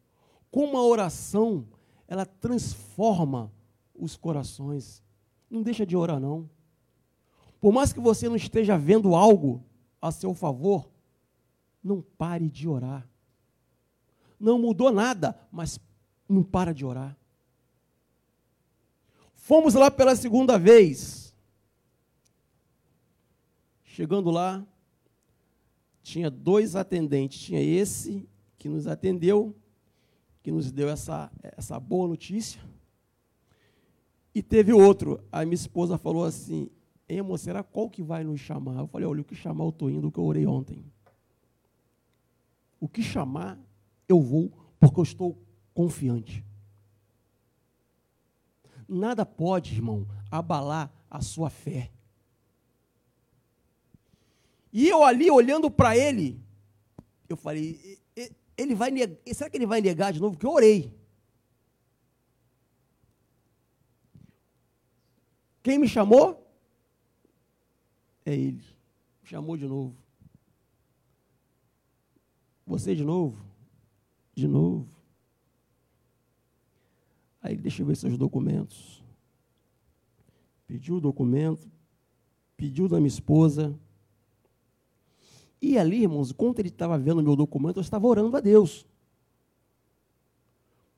[0.51, 1.67] Como a oração
[2.07, 3.53] ela transforma
[3.95, 5.03] os corações?
[5.51, 6.49] Não deixa de orar, não.
[7.61, 9.65] Por mais que você não esteja vendo algo
[10.01, 10.89] a seu favor,
[11.83, 13.09] não pare de orar
[14.39, 15.79] não mudou nada, mas
[16.29, 17.17] não para de orar.
[19.35, 21.35] Fomos lá pela segunda vez.
[23.85, 24.67] Chegando lá,
[26.03, 27.41] tinha dois atendentes.
[27.41, 28.29] Tinha esse
[28.59, 29.55] que nos atendeu,
[30.43, 32.61] que nos deu essa, essa boa notícia.
[34.35, 35.25] E teve outro.
[35.31, 36.69] A minha esposa falou assim:
[37.09, 38.81] Emo, será qual que vai nos chamar?
[38.81, 40.85] Eu falei: olha, o que chamar eu estou indo, o que eu orei ontem.
[42.81, 43.59] O que chamar,
[44.09, 45.39] eu vou porque eu estou
[45.75, 46.45] confiante.
[48.89, 51.91] Nada pode, irmão, abalar a sua fé.
[54.73, 56.41] E eu ali olhando para ele,
[57.29, 57.99] eu falei,
[58.57, 58.91] ele vai
[59.35, 60.35] será que ele vai negar de novo?
[60.35, 60.95] Porque eu orei.
[65.63, 66.47] Quem me chamou?
[68.25, 68.63] É ele.
[69.23, 69.97] Me chamou de novo.
[72.65, 73.45] Você de novo?
[74.37, 74.87] De novo.
[77.41, 79.03] Aí deixa eu ver seus documentos.
[80.67, 81.71] Pediu o documento,
[82.57, 83.75] pediu da minha esposa.
[85.61, 88.85] E ali, irmãos, enquanto ele estava vendo meu documento, eu estava orando a Deus.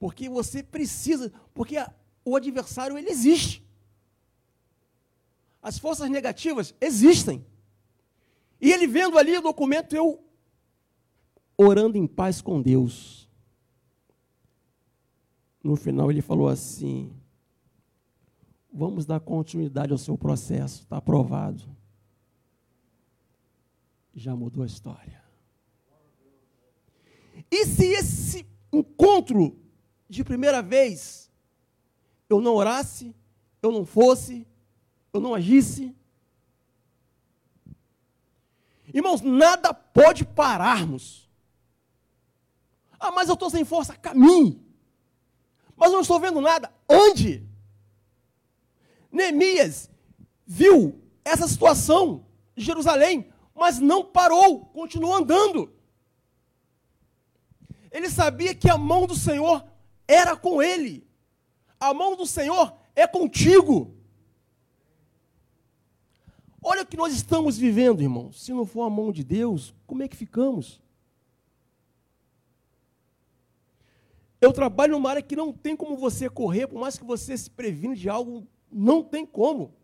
[0.00, 1.92] Porque você precisa, porque a,
[2.24, 3.62] o adversário ele existe.
[5.62, 7.44] As forças negativas existem.
[8.60, 10.24] E ele vendo ali o documento, eu
[11.56, 13.27] orando em paz com Deus
[15.62, 17.12] no final ele falou assim:
[18.72, 21.62] vamos dar continuidade ao seu processo, está aprovado.
[24.14, 25.22] Já mudou a história.
[27.50, 29.56] E se esse encontro
[30.08, 31.30] de primeira vez
[32.28, 33.14] eu não orasse,
[33.62, 34.46] eu não fosse,
[35.12, 35.94] eu não agisse?
[38.92, 41.28] Irmãos, nada pode pararmos.
[42.98, 43.96] Ah, mas eu estou sem força.
[43.96, 44.67] Caminhe
[45.78, 46.72] mas não estou vendo nada.
[46.88, 47.46] Ande.
[49.10, 49.88] Neemias
[50.46, 52.26] viu essa situação
[52.56, 55.72] de Jerusalém, mas não parou, continuou andando.
[57.90, 59.64] Ele sabia que a mão do Senhor
[60.06, 61.06] era com ele.
[61.80, 63.94] A mão do Senhor é contigo.
[66.60, 68.32] Olha o que nós estamos vivendo, irmão.
[68.32, 70.82] Se não for a mão de Deus, como é que ficamos?
[74.40, 77.50] Eu trabalho numa área que não tem como você correr, por mais que você se
[77.50, 79.74] previne de algo, não tem como.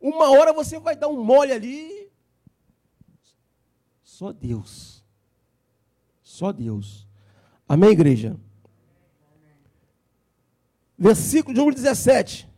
[0.00, 2.10] Uma hora você vai dar um mole ali.
[4.02, 5.04] Só Deus.
[6.22, 7.06] Só Deus.
[7.68, 8.36] Amém, igreja?
[10.96, 12.48] Versículo de número 17.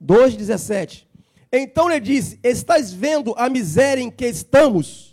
[0.00, 1.08] 2, 17.
[1.52, 5.11] Então lhe disse: Estás vendo a miséria em que estamos?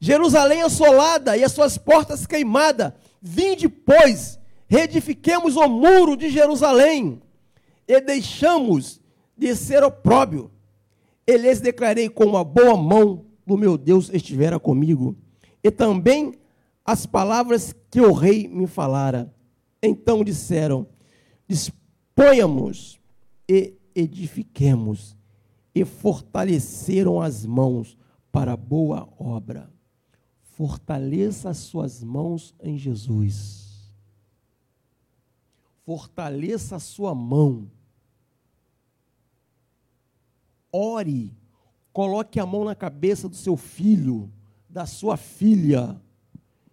[0.00, 2.94] Jerusalém assolada e as suas portas queimadas.
[3.20, 7.20] Vinde, pois, reedifiquemos o muro de Jerusalém
[7.86, 8.98] e deixamos
[9.36, 10.50] de ser opróbio.
[11.26, 15.16] E lhes declarei com a boa mão do meu Deus estivera comigo.
[15.62, 16.34] E também
[16.84, 19.32] as palavras que o rei me falara.
[19.82, 20.86] Então disseram:
[21.46, 22.98] Disponhamos
[23.46, 25.14] e edifiquemos.
[25.74, 27.96] E fortaleceram as mãos
[28.32, 29.70] para boa obra.
[30.60, 33.90] Fortaleça as suas mãos em Jesus.
[35.86, 37.70] Fortaleça a sua mão.
[40.70, 41.34] Ore.
[41.94, 44.30] Coloque a mão na cabeça do seu filho,
[44.68, 45.98] da sua filha,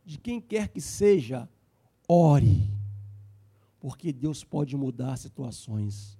[0.04, 1.48] de quem quer que seja.
[2.10, 2.70] Ore.
[3.80, 6.20] Porque Deus pode mudar situações.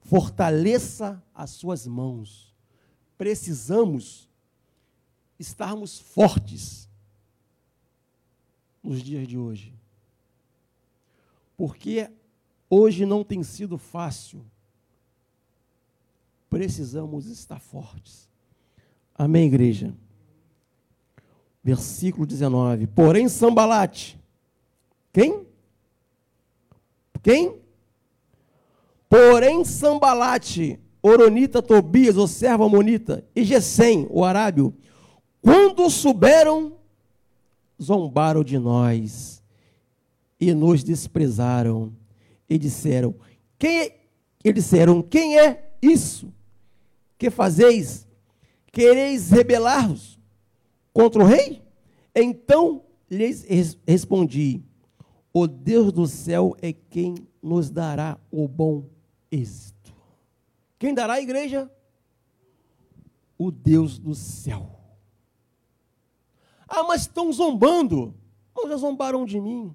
[0.00, 2.56] Fortaleça as suas mãos.
[3.18, 4.32] Precisamos
[5.38, 6.88] estarmos fortes
[8.82, 9.72] nos dias de hoje.
[11.56, 12.10] Porque
[12.68, 14.44] hoje não tem sido fácil.
[16.50, 18.28] Precisamos estar fortes.
[19.14, 19.94] Amém, igreja?
[21.62, 22.86] Versículo 19.
[22.88, 24.20] Porém, Sambalate.
[25.12, 25.46] Quem?
[27.22, 27.56] Quem?
[29.08, 34.74] Porém, Sambalate, Oronita, Tobias, o servo Amonita, e Gesem, o arábio,
[35.44, 36.78] quando souberam,
[37.80, 39.42] zombaram de nós
[40.40, 41.94] e nos desprezaram
[42.48, 43.14] e disseram:
[43.58, 44.00] Quem é?
[44.42, 46.32] E disseram: Quem é isso
[47.18, 48.08] que fazeis?
[48.72, 50.18] Quereis rebelar-vos
[50.94, 51.62] contra o rei?
[52.14, 53.46] Então lhes
[53.86, 54.62] respondi:
[55.30, 58.88] O Deus do céu é quem nos dará o bom
[59.30, 59.94] êxito.
[60.78, 61.70] Quem dará a igreja?
[63.36, 64.83] O Deus do céu.
[66.76, 68.12] Ah, mas estão zombando.
[68.52, 69.74] Não, já zombaram de mim.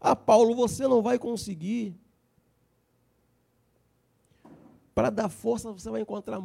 [0.00, 1.94] Ah, Paulo, você não vai conseguir.
[4.94, 6.40] Para dar força, você vai encontrar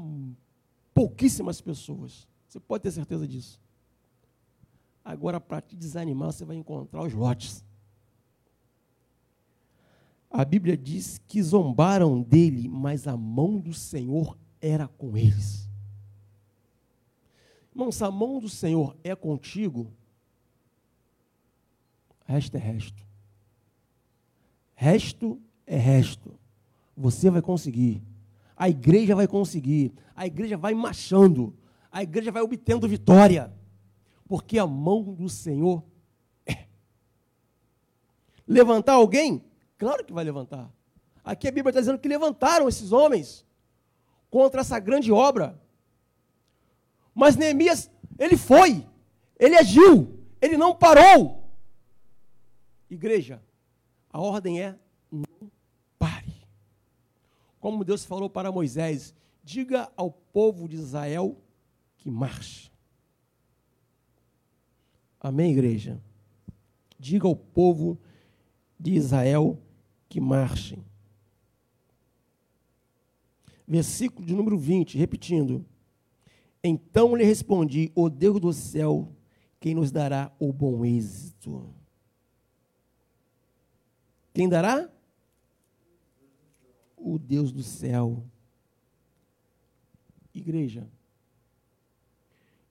[0.94, 2.28] pouquíssimas pessoas.
[2.46, 3.58] Você pode ter certeza disso.
[5.04, 7.64] Agora, para te desanimar, você vai encontrar os lotes.
[10.30, 15.65] A Bíblia diz que zombaram dele, mas a mão do Senhor era com eles.
[17.76, 19.92] Irmão, se a mão do Senhor é contigo,
[22.26, 23.06] resto é resto.
[24.74, 26.40] Resto é resto.
[26.96, 28.02] Você vai conseguir.
[28.56, 29.94] A igreja vai conseguir.
[30.16, 31.54] A igreja vai marchando.
[31.92, 33.54] A igreja vai obtendo vitória.
[34.26, 35.84] Porque a mão do Senhor
[36.46, 36.68] é.
[38.48, 39.44] Levantar alguém?
[39.78, 40.72] Claro que vai levantar.
[41.26, 43.46] Aqui a Bíblia está dizendo que levantaram esses homens
[44.30, 45.62] contra essa grande obra.
[47.16, 47.90] Mas Neemias,
[48.20, 48.86] ele foi,
[49.40, 51.50] ele agiu, ele não parou.
[52.90, 53.42] Igreja,
[54.12, 54.78] a ordem é
[55.10, 55.50] não
[55.98, 56.46] pare.
[57.62, 61.42] Como Deus falou para Moisés, diga ao povo de Israel
[61.98, 62.70] que marche.
[65.22, 66.00] Amém, igreja?
[67.00, 67.98] Diga ao povo
[68.78, 69.58] de Israel
[70.10, 70.86] que marchem.
[73.68, 75.66] Versículo de número 20, repetindo.
[76.68, 79.16] Então lhe respondi: O Deus do céu,
[79.60, 81.72] quem nos dará o bom êxito?
[84.34, 84.90] Quem dará?
[86.98, 88.26] O Deus do céu.
[90.34, 90.90] Igreja,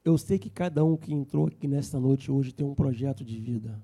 [0.04, 3.38] eu sei que cada um que entrou aqui nesta noite hoje tem um projeto de
[3.38, 3.80] vida.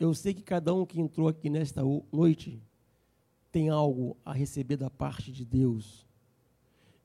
[0.00, 1.80] Eu sei que cada um que entrou aqui nesta
[2.12, 2.60] noite
[3.52, 6.07] tem algo a receber da parte de Deus.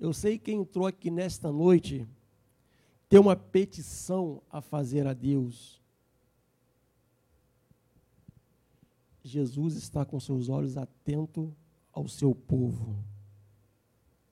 [0.04, 2.06] Eu sei que entrou aqui nesta noite
[3.08, 5.82] tem uma petição a fazer a Deus.
[9.24, 11.50] Jesus está com seus olhos atentos
[11.94, 13.02] ao seu povo.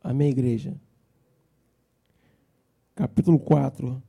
[0.04, 0.76] Amém, igreja?
[2.94, 4.04] Capítulo 4.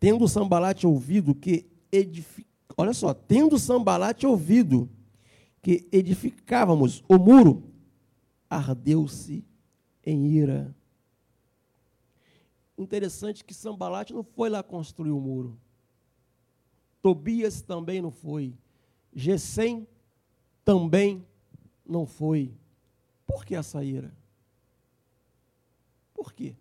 [0.00, 2.44] Tendo Sambalate ouvido que edific...
[2.76, 4.90] Olha só, tendo Sambalate ouvido
[5.62, 7.62] que edificávamos o muro,
[8.50, 9.44] ardeu-se
[10.06, 10.72] em ira.
[12.78, 15.58] Interessante que Sambalate não foi lá construir o muro.
[17.02, 18.54] Tobias também não foi.
[19.12, 19.88] Gesem
[20.64, 21.26] também
[21.84, 22.54] não foi.
[23.26, 24.14] Por que essa ira?
[26.14, 26.54] Por quê?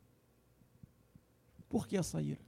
[1.70, 2.42] Por que essa ira?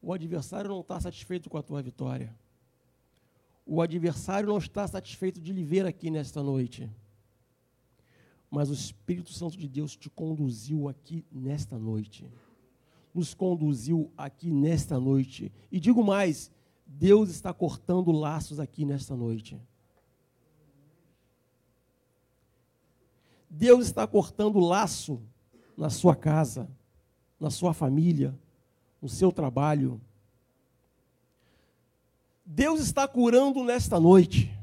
[0.00, 2.34] O adversário não está satisfeito com a tua vitória.
[3.66, 6.90] O adversário não está satisfeito de lhe ver aqui nesta noite.
[8.54, 12.24] Mas o Espírito Santo de Deus te conduziu aqui nesta noite.
[13.12, 15.50] Nos conduziu aqui nesta noite.
[15.72, 16.52] E digo mais:
[16.86, 19.60] Deus está cortando laços aqui nesta noite.
[23.50, 25.20] Deus está cortando laço
[25.76, 26.70] na sua casa,
[27.40, 28.38] na sua família,
[29.02, 30.00] no seu trabalho.
[32.46, 34.56] Deus está curando nesta noite.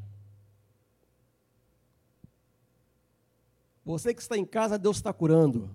[3.84, 5.70] Você que está em casa, Deus está curando.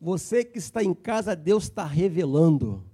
[0.00, 2.84] Você que está em casa, Deus está revelando.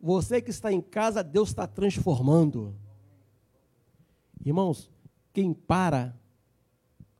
[0.00, 2.74] Você que está em casa, Deus está transformando.
[4.44, 4.90] Irmãos,
[5.32, 6.14] quem para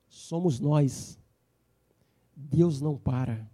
[0.09, 1.19] somos nós.
[2.37, 3.49] Deus não para.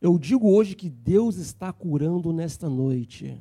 [0.00, 3.40] Eu digo hoje que Deus está curando nesta noite.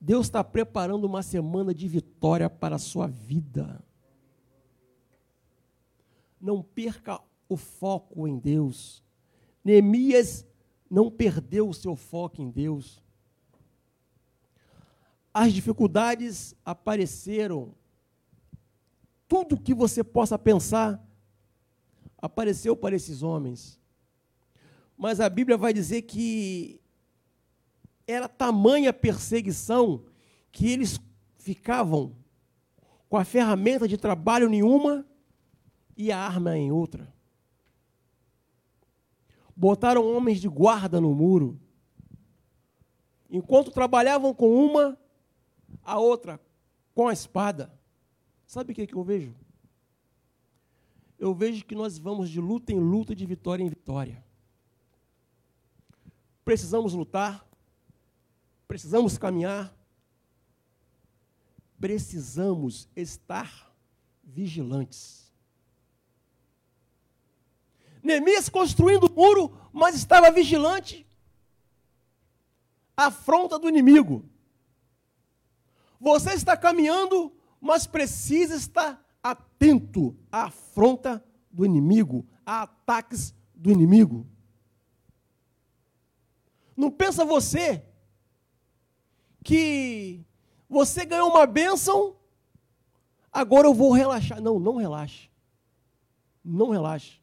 [0.00, 3.82] Deus está preparando uma semana de vitória para a sua vida.
[6.42, 9.02] Não perca o foco em Deus.
[9.64, 10.44] Neemias
[10.90, 13.00] não perdeu o seu foco em Deus.
[15.32, 17.74] As dificuldades apareceram.
[19.26, 21.02] Tudo que você possa pensar
[22.18, 23.80] apareceu para esses homens.
[24.98, 26.80] Mas a Bíblia vai dizer que
[28.06, 30.04] era tamanha perseguição
[30.50, 31.00] que eles
[31.38, 32.14] ficavam
[33.08, 35.06] com a ferramenta de trabalho nenhuma
[36.02, 37.12] e a arma em outra.
[39.54, 41.60] Botaram homens de guarda no muro.
[43.30, 44.98] Enquanto trabalhavam com uma,
[45.82, 46.40] a outra
[46.94, 47.72] com a espada.
[48.46, 49.34] Sabe o que, é que eu vejo?
[51.18, 54.24] Eu vejo que nós vamos de luta em luta, de vitória em vitória.
[56.44, 57.46] Precisamos lutar,
[58.66, 59.72] precisamos caminhar,
[61.78, 63.72] precisamos estar
[64.24, 65.31] vigilantes.
[68.02, 71.06] Neemias construindo o muro, mas estava vigilante.
[72.96, 74.28] Afronta do inimigo.
[76.00, 84.26] Você está caminhando, mas precisa estar atento à afronta do inimigo, a ataques do inimigo.
[86.76, 87.84] Não pensa você
[89.44, 90.24] que
[90.68, 92.16] você ganhou uma bênção,
[93.32, 94.40] agora eu vou relaxar.
[94.40, 95.30] Não, não relaxe.
[96.44, 97.21] Não relaxe.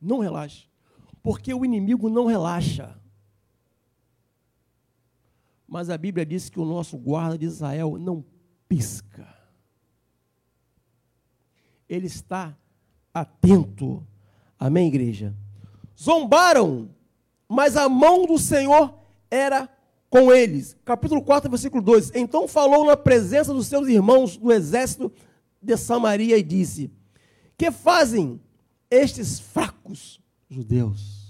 [0.00, 0.64] Não relaxe.
[1.22, 2.98] Porque o inimigo não relaxa.
[5.66, 8.24] Mas a Bíblia diz que o nosso guarda de Israel não
[8.68, 9.26] pisca.
[11.88, 12.56] Ele está
[13.12, 14.06] atento.
[14.58, 15.34] Amém, igreja?
[15.98, 16.90] Zombaram
[17.48, 18.94] mas a mão do Senhor
[19.30, 19.68] era
[20.10, 20.76] com eles.
[20.84, 22.12] Capítulo 4, versículo 2.
[22.14, 25.12] Então falou na presença dos seus irmãos do exército
[25.62, 26.90] de Samaria e disse:
[27.56, 28.40] Que fazem
[28.90, 29.75] estes fracos
[30.48, 31.26] judeus?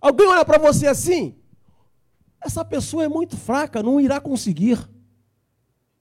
[0.00, 1.36] Alguém olha para você assim?
[2.40, 4.78] Essa pessoa é muito fraca, não irá conseguir.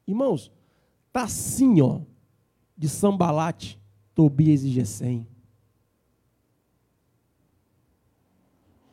[0.07, 0.51] Irmãos,
[1.07, 2.01] está assim, ó,
[2.75, 3.79] de Sambalate,
[4.15, 5.27] Tobias e Gesem.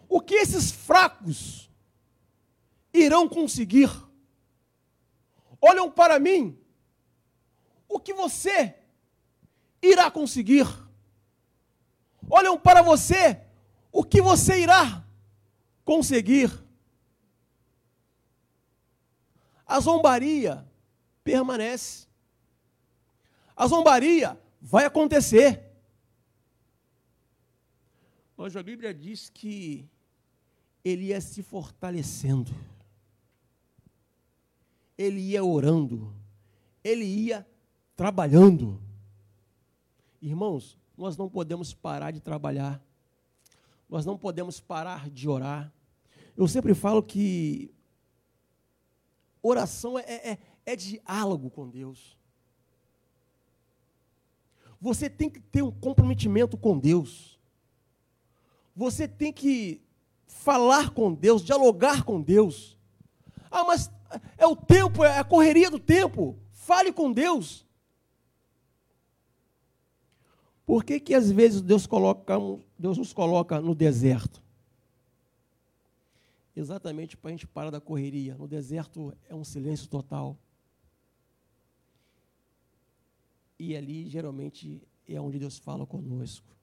[0.09, 1.71] o que esses fracos
[2.93, 3.91] irão conseguir?
[5.61, 6.59] Olham para mim,
[7.89, 8.75] o que você
[9.83, 10.67] irá conseguir?
[12.31, 13.41] Olham para você,
[13.91, 15.05] o que você irá
[15.85, 16.51] conseguir?
[19.67, 20.67] A zombaria
[21.25, 22.07] permanece.
[23.57, 25.63] A zombaria vai acontecer.
[28.37, 29.89] Mas a Bíblia diz que
[30.85, 32.55] ele ia se fortalecendo,
[34.97, 36.15] ele ia orando,
[36.85, 37.47] ele ia
[37.97, 38.81] trabalhando.
[40.23, 42.83] Irmãos, nós não podemos parar de trabalhar,
[43.89, 45.73] nós não podemos parar de orar.
[46.37, 47.73] Eu sempre falo que
[49.41, 52.19] oração é, é, é diálogo com Deus.
[54.81, 57.39] Você tem que ter um comprometimento com Deus.
[58.75, 59.81] Você tem que
[60.27, 62.77] falar com Deus, dialogar com Deus.
[63.51, 63.91] Ah, mas
[64.37, 66.37] é o tempo, é a correria do tempo.
[66.53, 67.68] Fale com Deus.
[70.69, 72.35] Por que, que às vezes Deus, coloca,
[72.79, 74.45] Deus nos coloca no deserto?
[76.55, 78.37] Exatamente para a gente parar da correria.
[78.37, 80.37] No deserto é um silêncio total.
[83.59, 86.55] E ali, geralmente, é onde Deus fala conosco.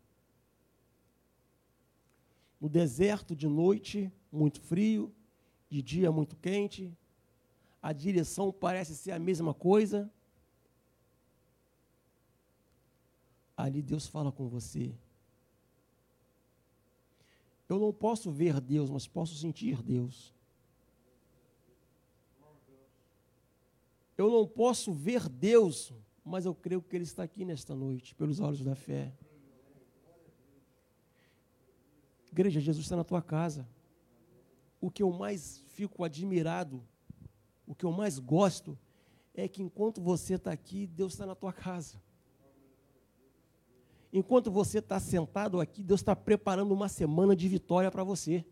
[2.62, 5.12] No deserto, de noite, muito frio,
[5.68, 6.96] de dia, muito quente,
[7.82, 10.14] a direção parece ser a mesma coisa,
[13.56, 14.94] ali Deus fala com você.
[17.68, 20.34] Eu não posso ver Deus, mas posso sentir Deus.
[24.18, 25.92] Eu não posso ver Deus,
[26.24, 29.14] mas eu creio que Ele está aqui nesta noite, pelos olhos da fé.
[32.32, 33.68] Igreja, Jesus está na tua casa.
[34.80, 36.84] O que eu mais fico admirado,
[37.66, 38.78] o que eu mais gosto,
[39.34, 42.02] é que enquanto você está aqui, Deus está na tua casa.
[44.18, 48.46] Enquanto você está sentado aqui, Deus está preparando uma semana de vitória para você.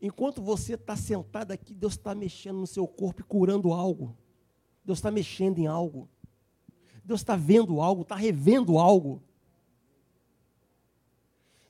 [0.00, 4.16] Enquanto você está sentado aqui, Deus está mexendo no seu corpo e curando algo.
[4.82, 6.08] Deus está mexendo em algo.
[7.04, 9.22] Deus está vendo algo, está revendo algo.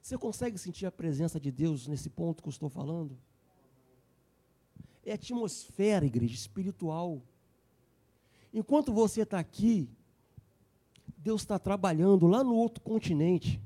[0.01, 3.19] Você consegue sentir a presença de Deus nesse ponto que eu estou falando?
[5.05, 7.21] É atmosfera, igreja, espiritual.
[8.53, 9.91] Enquanto você está aqui,
[11.25, 13.59] Deus está trabalhando lá no outro continente.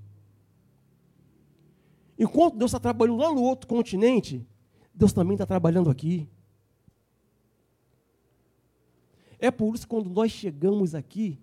[2.17, 4.47] Enquanto Deus está trabalhando lá no outro continente,
[4.95, 6.29] Deus também está trabalhando aqui.
[9.41, 11.37] É por isso que quando nós chegamos aqui,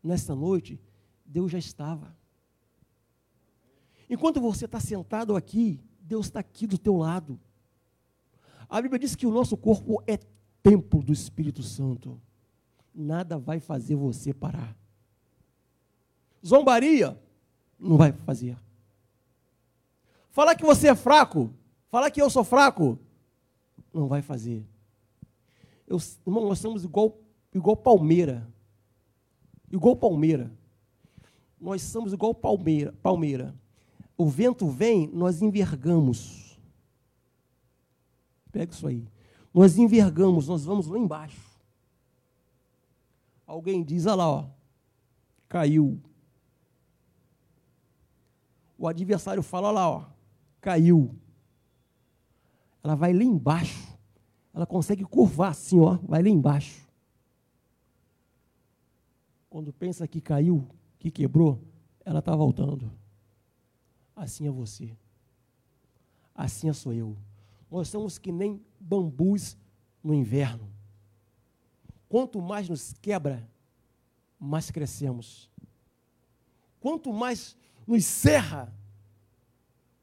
[0.00, 0.80] nesta noite,
[1.26, 2.16] Deus já estava.
[4.08, 7.40] Enquanto você está sentado aqui, Deus está aqui do teu lado.
[8.68, 10.16] A Bíblia diz que o nosso corpo é
[10.62, 12.20] templo do Espírito Santo.
[12.94, 14.79] Nada vai fazer você parar.
[16.44, 17.18] Zombaria,
[17.78, 18.56] não vai fazer.
[20.30, 21.50] Falar que você é fraco,
[21.88, 22.98] falar que eu sou fraco,
[23.92, 24.64] não vai fazer.
[25.86, 27.18] Eu, irmão, nós somos igual,
[27.52, 28.46] igual palmeira.
[29.70, 30.50] Igual palmeira.
[31.60, 32.92] Nós somos igual palmeira.
[33.02, 33.54] palmeira.
[34.16, 36.58] O vento vem, nós envergamos.
[38.52, 39.06] Pega isso aí.
[39.52, 41.50] Nós envergamos, nós vamos lá embaixo.
[43.46, 44.44] Alguém diz, olha lá, ó,
[45.48, 46.00] caiu.
[48.80, 50.06] O adversário fala lá, ó,
[50.58, 51.14] caiu.
[52.82, 53.94] Ela vai lá embaixo.
[54.54, 56.88] Ela consegue curvar assim, ó, vai lá embaixo.
[59.50, 60.66] Quando pensa que caiu,
[60.98, 61.62] que quebrou,
[62.06, 62.90] ela está voltando.
[64.16, 64.96] Assim é você.
[66.34, 67.14] Assim é sou eu.
[67.70, 69.58] Nós somos que nem bambus
[70.02, 70.66] no inverno.
[72.08, 73.46] Quanto mais nos quebra,
[74.38, 75.50] mais crescemos.
[76.80, 77.59] Quanto mais
[77.90, 78.72] nos serra,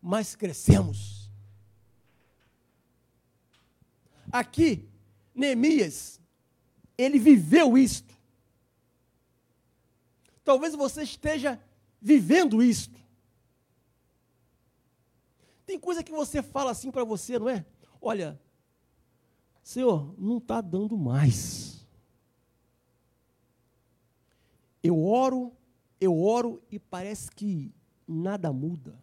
[0.01, 1.31] mais crescemos.
[4.29, 4.89] Aqui,
[5.33, 6.19] Neemias,
[6.97, 8.13] ele viveu isto.
[10.43, 11.57] Talvez você esteja
[12.01, 12.99] vivendo isto.
[15.65, 17.65] Tem coisa que você fala assim para você, não é?
[18.01, 18.37] Olha,
[19.63, 21.87] Senhor, não está dando mais.
[24.83, 25.56] Eu oro,
[25.99, 27.73] eu oro e parece que
[28.07, 28.97] nada muda.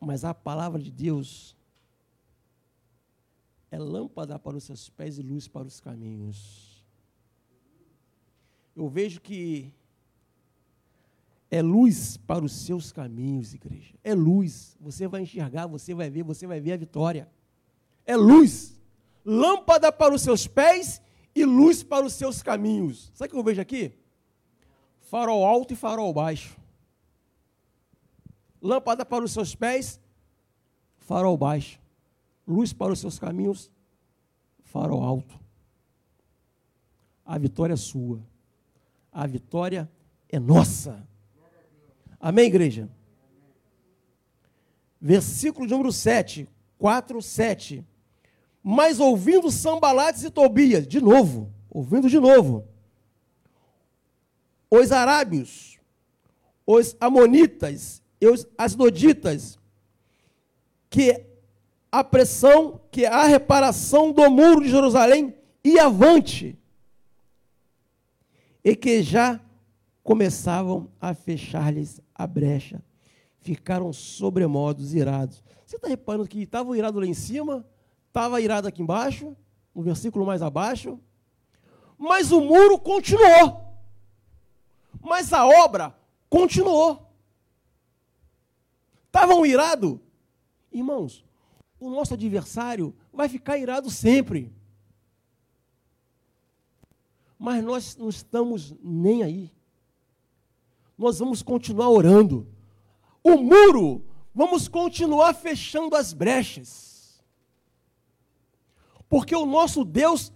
[0.00, 1.56] Mas a palavra de Deus
[3.70, 6.84] é lâmpada para os seus pés e luz para os caminhos.
[8.76, 9.72] Eu vejo que
[11.50, 13.94] é luz para os seus caminhos, igreja.
[14.02, 14.76] É luz.
[14.80, 17.30] Você vai enxergar, você vai ver, você vai ver a vitória.
[18.04, 18.78] É luz.
[19.24, 21.00] Lâmpada para os seus pés
[21.34, 23.10] e luz para os seus caminhos.
[23.14, 23.92] Sabe o que eu vejo aqui?
[25.14, 26.56] farol alto e farol baixo.
[28.60, 30.00] Lâmpada para os seus pés,
[30.96, 31.78] farol baixo.
[32.44, 33.70] Luz para os seus caminhos,
[34.64, 35.38] farol alto.
[37.24, 38.20] A vitória é sua.
[39.12, 39.88] A vitória
[40.28, 41.06] é nossa.
[42.18, 42.90] Amém, igreja?
[45.00, 47.86] Versículo número 7, 4, 7.
[48.66, 52.66] Mas ouvindo Sambalates e Tobias, de novo, ouvindo de novo,
[54.70, 55.78] os arábios,
[56.66, 59.58] os amonitas e os asdoditas,
[60.88, 61.26] que
[61.92, 66.58] a pressão, que a reparação do muro de Jerusalém ia avante,
[68.64, 69.38] e que já
[70.02, 72.82] começavam a fechar-lhes a brecha.
[73.42, 75.44] Ficaram sobremodos irados.
[75.66, 77.62] Você está reparando que estava irado lá em cima,
[78.14, 79.36] estava irado aqui embaixo,
[79.74, 81.00] no versículo mais abaixo,
[81.98, 83.74] mas o muro continuou.
[85.00, 85.92] Mas a obra
[86.30, 87.10] continuou.
[89.06, 89.98] Estavam irados?
[90.70, 91.24] Irmãos,
[91.80, 94.52] o nosso adversário vai ficar irado sempre.
[97.36, 99.52] Mas nós não estamos nem aí.
[100.96, 102.46] Nós vamos continuar orando.
[103.24, 106.93] O muro, vamos continuar fechando as brechas.
[109.08, 110.32] Porque o nosso Deus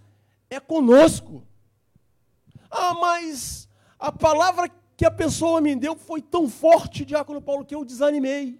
[0.49, 1.43] é conosco.
[2.69, 3.67] Ah, mas
[3.97, 8.59] a palavra que a pessoa me deu foi tão forte, Diácono Paulo, que eu desanimei.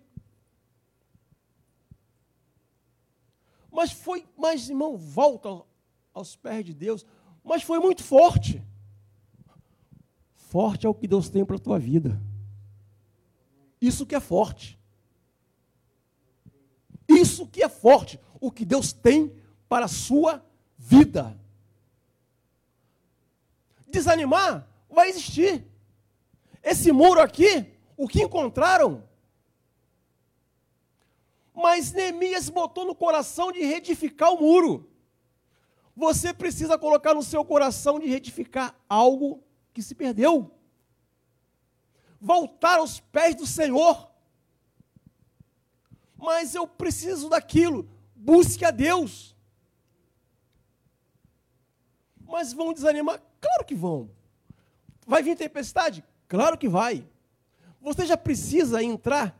[3.72, 5.64] Mas foi, mas irmão, volta
[6.14, 7.06] aos pés de Deus,
[7.44, 8.64] mas foi muito forte.
[10.34, 12.20] Forte é o que Deus tem para a tua vida.
[13.80, 14.80] Isso que é forte.
[17.08, 19.34] Isso que é forte, o que Deus tem
[19.70, 20.44] para a sua
[20.78, 21.40] vida.
[23.88, 25.64] Desanimar vai existir.
[26.64, 29.08] Esse muro aqui, o que encontraram?
[31.54, 34.90] Mas Neemias botou no coração de retificar o muro.
[35.96, 39.44] Você precisa colocar no seu coração de retificar algo
[39.74, 40.52] que se perdeu.
[42.20, 44.10] Voltar aos pés do Senhor.
[46.18, 47.90] Mas eu preciso daquilo.
[48.16, 49.36] Busque a Deus.
[52.30, 53.22] Mas vão desanimar?
[53.42, 54.10] Claro que vão.
[55.06, 56.04] Vai vir tempestade?
[56.28, 57.04] Claro que vai.
[57.82, 59.36] Você já precisa entrar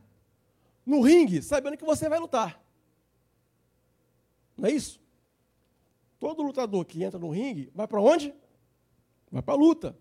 [0.84, 2.60] no ringue sabendo que você vai lutar.
[4.58, 5.00] Não é isso?
[6.20, 8.34] Todo lutador que entra no ringue vai para onde?
[9.32, 9.96] Vai para a luta.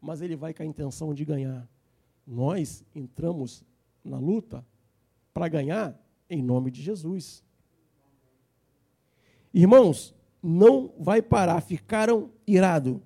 [0.00, 1.68] Mas ele vai com a intenção de ganhar.
[2.24, 3.64] Nós entramos
[4.04, 4.64] na luta
[5.34, 6.00] para ganhar
[6.30, 7.42] em nome de Jesus.
[9.52, 12.98] Irmãos, não vai parar, ficaram irados.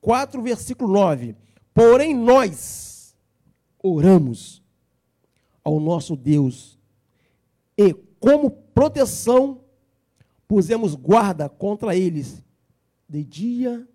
[0.00, 1.36] 4, versículo 9.
[1.74, 3.14] Porém, nós
[3.82, 4.62] oramos
[5.62, 6.78] ao nosso Deus
[7.76, 9.60] e, como proteção,
[10.48, 12.42] pusemos guarda contra eles
[13.08, 13.88] de dia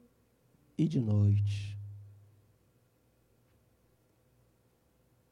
[0.77, 1.77] e de noite.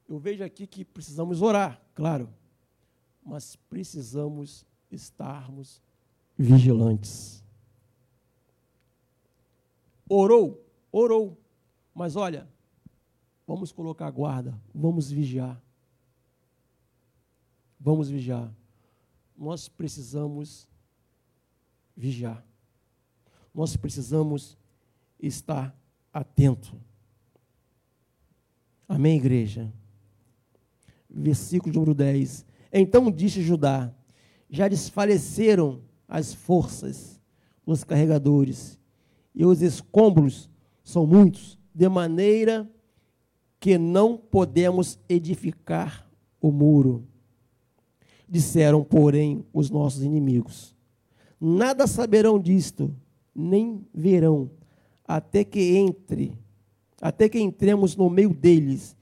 [0.08, 2.30] Eu vejo aqui que precisamos orar, claro,
[3.26, 5.82] mas precisamos estarmos
[6.38, 7.44] vigilantes.
[10.08, 11.38] Orou, orou.
[11.94, 12.48] Mas olha,
[13.48, 15.62] vamos colocar guarda, vamos vigiar.
[17.80, 18.52] Vamos vigiar.
[19.38, 20.68] Nós precisamos
[21.96, 22.44] vigiar.
[23.54, 24.58] Nós precisamos
[25.20, 25.76] estar
[26.12, 26.76] atento.
[28.88, 29.72] Amém, igreja?
[31.10, 32.46] Versículo número 10.
[32.72, 33.94] Então disse Judá:
[34.50, 35.82] Já desfaleceram
[36.14, 37.20] as forças
[37.66, 38.80] dos carregadores,
[39.34, 40.48] e os escombros
[40.84, 42.70] são muitos, de maneira
[43.60, 46.08] que não podemos edificar
[46.40, 47.08] o muro.
[48.30, 50.76] Disseram, porém, os nossos inimigos:
[51.42, 52.96] Nada saberão disto,
[53.34, 54.52] nem verão,
[55.08, 56.38] até que entre,
[57.02, 58.96] até que entremos no meio deles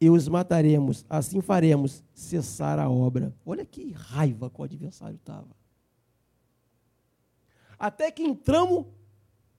[0.00, 1.04] e os mataremos.
[1.06, 3.34] Assim faremos cessar a obra.
[3.44, 5.63] Olha que raiva que o adversário estava.
[7.84, 8.86] Até que entramos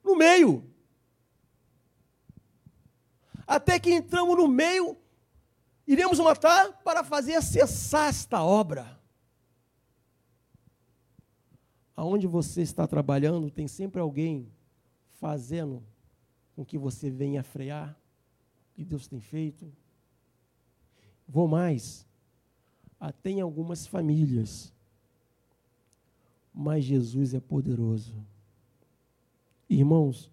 [0.03, 0.67] no meio.
[3.45, 4.97] Até que entramos no meio,
[5.85, 8.99] iremos matar para fazer cessar esta obra.
[11.95, 14.51] Aonde você está trabalhando, tem sempre alguém
[15.19, 15.83] fazendo
[16.55, 17.95] com que você venha frear,
[18.73, 19.71] que Deus tem feito.
[21.27, 22.07] Vou mais,
[22.99, 24.73] até em algumas famílias,
[26.55, 28.15] mas Jesus é poderoso.
[29.69, 30.31] Irmãos,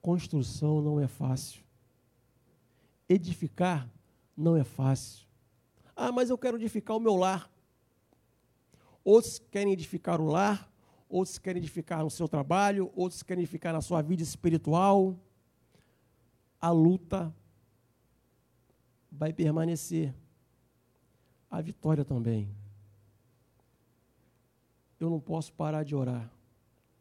[0.00, 1.64] construção não é fácil.
[3.08, 3.90] Edificar
[4.36, 5.26] não é fácil.
[5.96, 7.50] Ah, mas eu quero edificar o meu lar.
[9.02, 10.70] Outros querem edificar o lar,
[11.08, 15.18] outros querem edificar no seu trabalho, outros querem edificar na sua vida espiritual.
[16.60, 17.34] A luta
[19.10, 20.14] vai permanecer.
[21.50, 22.59] A vitória também.
[25.00, 26.30] Eu não posso parar de orar.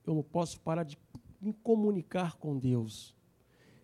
[0.08, 0.98] Eu não posso parar de
[1.42, 3.14] me comunicar com Deus.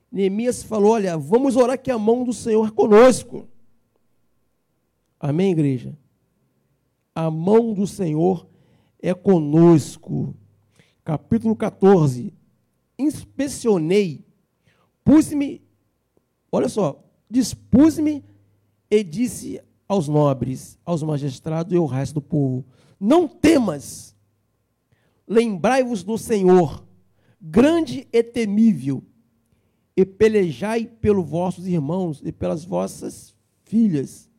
[0.09, 3.47] Neemias falou: Olha, vamos orar que a mão do Senhor é conosco.
[5.19, 5.97] Amém, igreja?
[7.13, 8.47] A mão do Senhor
[9.01, 10.33] é conosco.
[11.03, 12.33] Capítulo 14.
[12.97, 14.25] Inspecionei,
[15.03, 15.61] pus-me,
[16.49, 18.23] olha só, dispus-me
[18.89, 22.65] e disse aos nobres, aos magistrados e ao resto do povo:
[22.99, 24.15] Não temas,
[25.27, 26.85] lembrai-vos do Senhor,
[27.39, 29.03] grande e temível,
[29.95, 34.29] e pelejai pelos vossos irmãos e pelas vossas filhas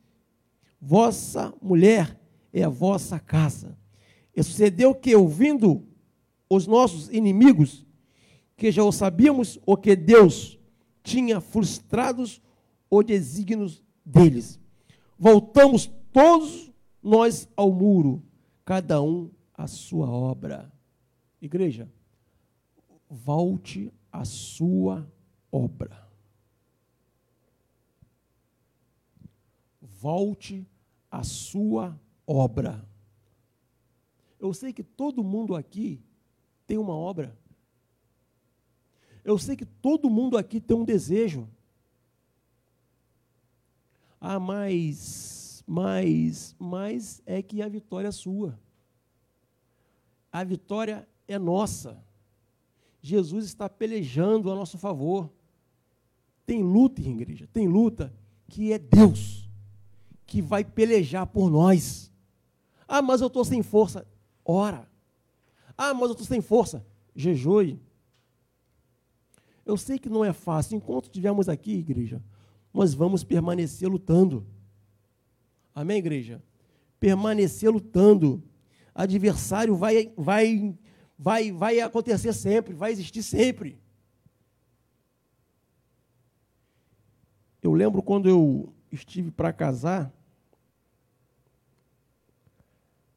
[0.79, 2.19] vossa mulher
[2.53, 3.77] é a vossa casa.
[4.35, 5.83] E sucedeu que, ouvindo
[6.49, 7.85] os nossos inimigos,
[8.55, 10.57] que já o sabíamos, o que Deus
[11.03, 12.41] tinha frustrados
[12.89, 14.59] os desígnios deles.
[15.17, 18.23] Voltamos todos nós ao muro,
[18.67, 20.71] cada um à sua obra.
[21.41, 21.89] Igreja,
[23.09, 25.11] volte à sua
[25.51, 26.07] obra.
[29.99, 30.65] volte
[31.09, 32.87] à sua obra.
[34.39, 35.99] Eu sei que todo mundo aqui
[36.67, 37.37] tem uma obra.
[39.23, 41.49] Eu sei que todo mundo aqui tem um desejo.
[44.21, 45.36] Ah, mas,
[45.67, 48.57] mas, mas é que a vitória é sua.
[50.31, 52.01] A vitória é nossa.
[53.01, 55.29] Jesus está pelejando a nosso favor.
[56.45, 58.13] Tem luta, igreja, tem luta
[58.47, 59.45] que é Deus
[60.25, 62.09] que vai pelejar por nós.
[62.87, 64.07] Ah, mas eu estou sem força.
[64.45, 64.89] Ora.
[65.77, 66.85] Ah, mas eu estou sem força.
[67.13, 67.77] Jejue.
[69.65, 70.77] Eu sei que não é fácil.
[70.77, 72.23] Enquanto estivermos aqui, igreja,
[72.73, 74.45] nós vamos permanecer lutando.
[75.77, 76.41] Amém, igreja?
[76.99, 78.43] Permanecer lutando.
[78.95, 80.75] Adversário vai, vai,
[81.15, 83.79] vai, vai acontecer sempre, vai existir sempre.
[87.61, 90.11] Eu lembro quando eu estive para casar,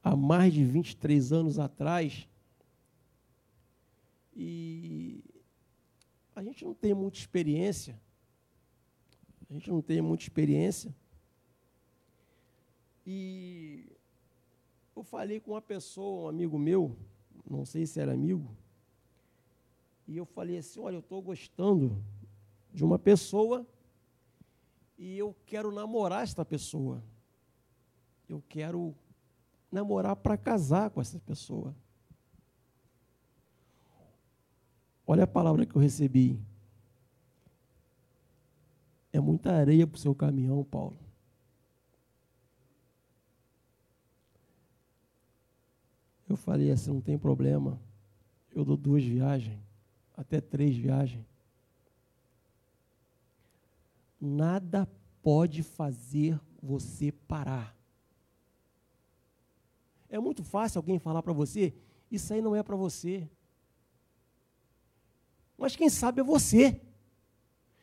[0.03, 2.29] há mais de 23 anos atrás.
[4.37, 5.25] E
[6.37, 7.99] a gente não tem muita experiência.
[9.49, 10.95] A gente não tem muita experiência.
[13.07, 13.87] E
[14.95, 16.97] eu falei com uma pessoa, um amigo meu,
[17.49, 18.55] não sei se era amigo,
[20.11, 22.03] e eu falei assim: olha, eu estou gostando
[22.73, 23.65] de uma pessoa
[24.99, 27.03] e eu quero namorar esta pessoa.
[28.29, 28.95] Eu quero
[29.71, 31.75] namorar para casar com essa pessoa.
[35.07, 36.39] Olha a palavra que eu recebi.
[39.13, 40.99] É muita areia para o seu caminhão, Paulo.
[46.31, 47.77] Eu falei assim: não tem problema.
[48.55, 49.59] Eu dou duas viagens,
[50.17, 51.27] até três viagens.
[54.21, 54.89] Nada
[55.21, 57.77] pode fazer você parar.
[60.09, 61.75] É muito fácil alguém falar para você,
[62.09, 63.29] isso aí não é para você.
[65.59, 66.81] Mas quem sabe é você.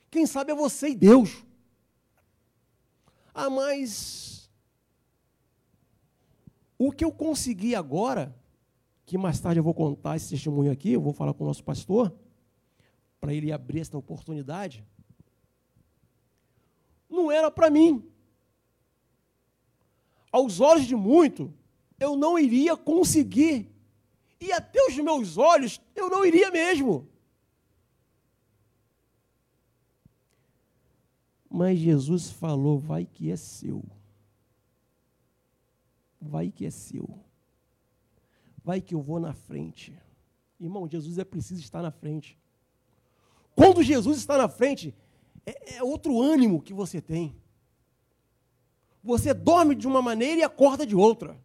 [0.09, 1.43] Quem sabe é você e Deus.
[3.33, 4.36] Ah, mas
[6.77, 8.35] o que eu consegui agora,
[9.05, 11.63] que mais tarde eu vou contar esse testemunho aqui, eu vou falar com o nosso
[11.63, 12.13] pastor,
[13.19, 14.85] para ele abrir esta oportunidade,
[17.09, 18.03] não era para mim.
[20.31, 21.53] Aos olhos de muito,
[21.99, 23.71] eu não iria conseguir.
[24.39, 27.07] E até os meus olhos, eu não iria mesmo.
[31.49, 33.83] Mas Jesus falou: vai que é seu.
[36.27, 37.09] Vai que é seu.
[38.63, 39.97] Vai que eu vou na frente.
[40.59, 42.37] Irmão, Jesus é preciso estar na frente.
[43.55, 44.93] Quando Jesus está na frente,
[45.45, 47.35] é, é outro ânimo que você tem.
[49.03, 51.39] Você dorme de uma maneira e acorda de outra.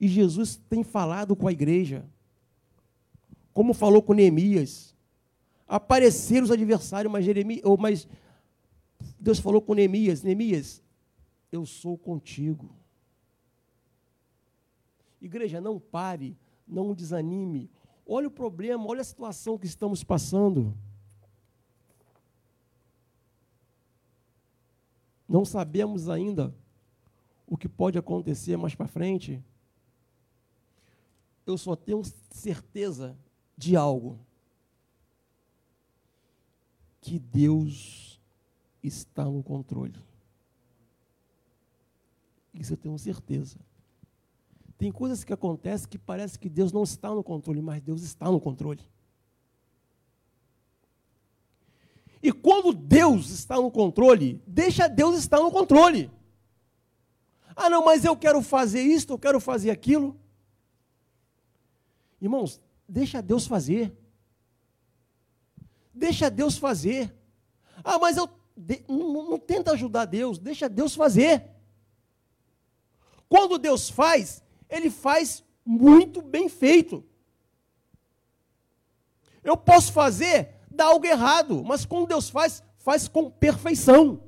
[0.00, 2.04] E Jesus tem falado com a igreja,
[3.52, 4.94] como falou com Neemias.
[5.66, 8.08] Apareceram os adversários, mas, Jeremias, mas
[9.18, 10.82] Deus falou com Neemias: Neemias,
[11.52, 12.74] eu sou contigo.
[15.20, 16.36] Igreja, não pare,
[16.66, 17.70] não desanime.
[18.04, 20.76] Olha o problema, olha a situação que estamos passando.
[25.28, 26.52] Não sabemos ainda
[27.46, 29.40] o que pode acontecer mais para frente
[31.46, 33.16] eu só tenho certeza
[33.56, 34.18] de algo:
[37.00, 38.20] que Deus
[38.82, 39.98] está no controle.
[42.52, 43.58] Isso eu tenho certeza.
[44.76, 48.30] Tem coisas que acontecem que parece que Deus não está no controle, mas Deus está
[48.30, 48.80] no controle.
[52.22, 56.10] E quando Deus está no controle, deixa Deus estar no controle.
[57.56, 60.18] Ah, não, mas eu quero fazer isto, eu quero fazer aquilo.
[62.20, 63.92] Irmãos, deixa Deus fazer.
[65.92, 67.14] Deixa Deus fazer.
[67.84, 71.51] Ah, mas eu de, não, não tenta ajudar Deus, deixa Deus fazer.
[73.32, 77.02] Quando Deus faz, Ele faz muito bem feito.
[79.42, 84.22] Eu posso fazer, dar algo errado, mas quando Deus faz, faz com perfeição.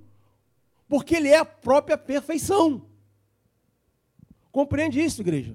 [0.88, 2.88] Porque Ele é a própria perfeição.
[4.50, 5.54] Compreende isso, igreja?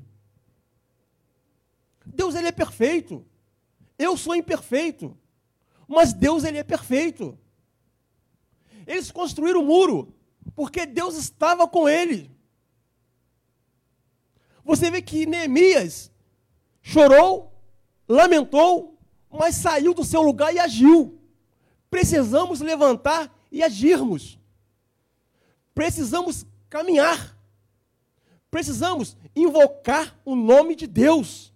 [2.05, 3.25] Deus ele é perfeito.
[3.97, 5.17] Eu sou imperfeito.
[5.87, 7.35] Mas Deus ele é perfeito.
[8.85, 10.13] Eles construíram o um muro
[10.55, 12.29] porque Deus estava com ele.
[14.70, 16.11] Você vê que Neemias
[16.80, 17.51] chorou,
[18.07, 21.20] lamentou, mas saiu do seu lugar e agiu.
[21.89, 24.38] Precisamos levantar e agirmos.
[25.73, 27.35] Precisamos caminhar.
[28.52, 31.52] Precisamos invocar o nome de Deus.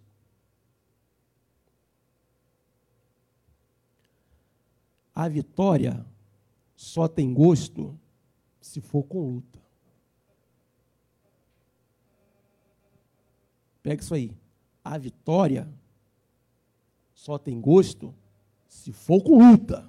[5.13, 6.03] A vitória
[6.75, 7.95] só tem gosto
[8.59, 9.52] se for com luta.
[13.83, 14.35] Pega isso aí.
[14.83, 15.71] A vitória
[17.13, 18.13] só tem gosto
[18.67, 19.87] se for com luta.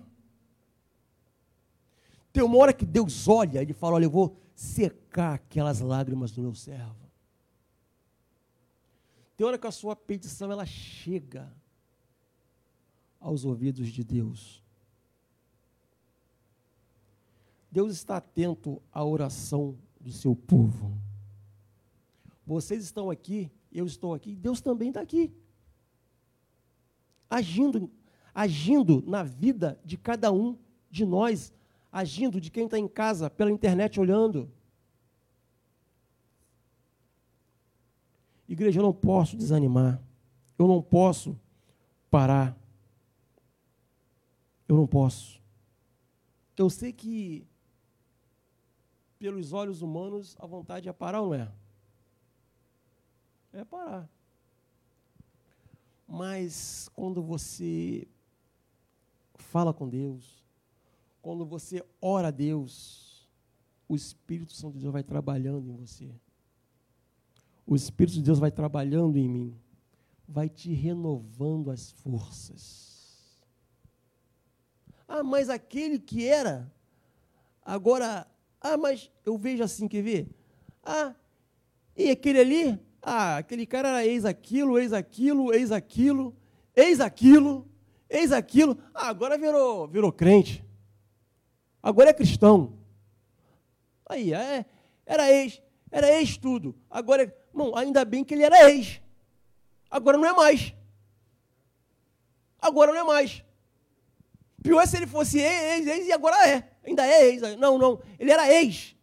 [2.33, 6.43] Tem uma hora que Deus olha e fala: Olha, eu vou secar aquelas lágrimas do
[6.43, 7.05] meu servo.
[9.37, 11.53] Tem hora que a sua petição ela chega
[13.21, 14.63] aos ouvidos de Deus.
[17.71, 20.97] Deus está atento à oração do seu povo.
[22.47, 25.33] Vocês estão aqui, eu estou aqui, Deus também está aqui.
[27.29, 27.91] Agindo,
[28.33, 30.57] agindo na vida de cada um
[30.91, 31.53] de nós,
[31.91, 34.51] agindo de quem está em casa, pela internet olhando.
[38.49, 40.01] Igreja, eu não posso desanimar.
[40.59, 41.39] Eu não posso
[42.11, 42.57] parar.
[44.69, 45.43] Eu não posso.
[46.57, 47.47] Eu sei que
[49.19, 51.51] pelos olhos humanos, a vontade é parar ou não é?
[53.55, 54.09] É parar.
[56.07, 58.07] Mas quando você
[59.37, 60.45] fala com Deus,
[61.23, 63.27] quando você ora a Deus,
[63.89, 66.11] o Espírito Santo de Deus vai trabalhando em você.
[67.67, 69.57] O Espírito de Deus vai trabalhando em mim,
[70.29, 73.43] vai te renovando as forças.
[75.09, 76.71] Ah, mas aquele que era,
[77.65, 78.27] agora
[78.67, 80.27] ah, mas eu vejo assim, quer ver?
[80.83, 81.15] Ah,
[81.95, 82.81] e aquele ali?
[83.07, 86.35] Ah, aquele cara era ex aquilo, ex aquilo, ex aquilo,
[86.75, 87.69] ex aquilo,
[88.09, 88.79] ex aquilo.
[88.95, 90.65] Ah, agora virou, virou crente.
[91.83, 92.79] Agora é cristão.
[94.09, 94.65] Aí, é,
[95.05, 95.61] era ex,
[95.91, 96.75] era ex tudo.
[96.89, 99.03] Agora, é, não, ainda bem que ele era ex.
[99.91, 100.75] Agora não é mais.
[102.59, 103.45] Agora não é mais.
[104.63, 106.71] Pior é se ele fosse ex, ex, e agora é.
[106.83, 107.43] Ainda é ex.
[107.59, 108.01] Não, não.
[108.19, 108.97] Ele era ex.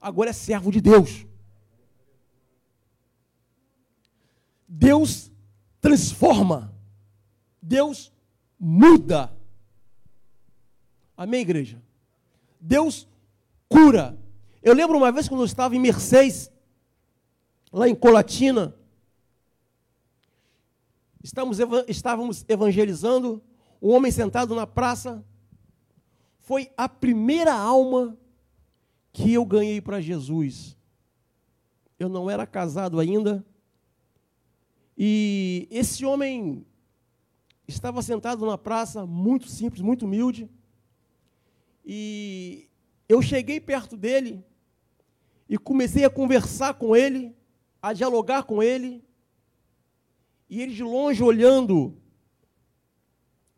[0.00, 1.27] Agora é servo de Deus.
[4.68, 5.32] Deus
[5.80, 6.74] transforma.
[7.60, 8.12] Deus
[8.58, 9.32] muda.
[11.16, 11.82] Amém, igreja?
[12.60, 13.08] Deus
[13.68, 14.18] cura.
[14.62, 16.50] Eu lembro uma vez quando eu estava em Mercedes,
[17.72, 18.74] lá em Colatina,
[21.22, 23.42] estávamos evangelizando
[23.80, 25.24] um homem sentado na praça,
[26.40, 28.16] foi a primeira alma
[29.12, 30.76] que eu ganhei para Jesus.
[31.98, 33.44] Eu não era casado ainda.
[35.00, 36.66] E esse homem
[37.68, 40.50] estava sentado na praça, muito simples, muito humilde.
[41.84, 42.68] E
[43.08, 44.44] eu cheguei perto dele
[45.48, 47.32] e comecei a conversar com ele,
[47.80, 49.04] a dialogar com ele.
[50.50, 51.96] E ele de longe olhando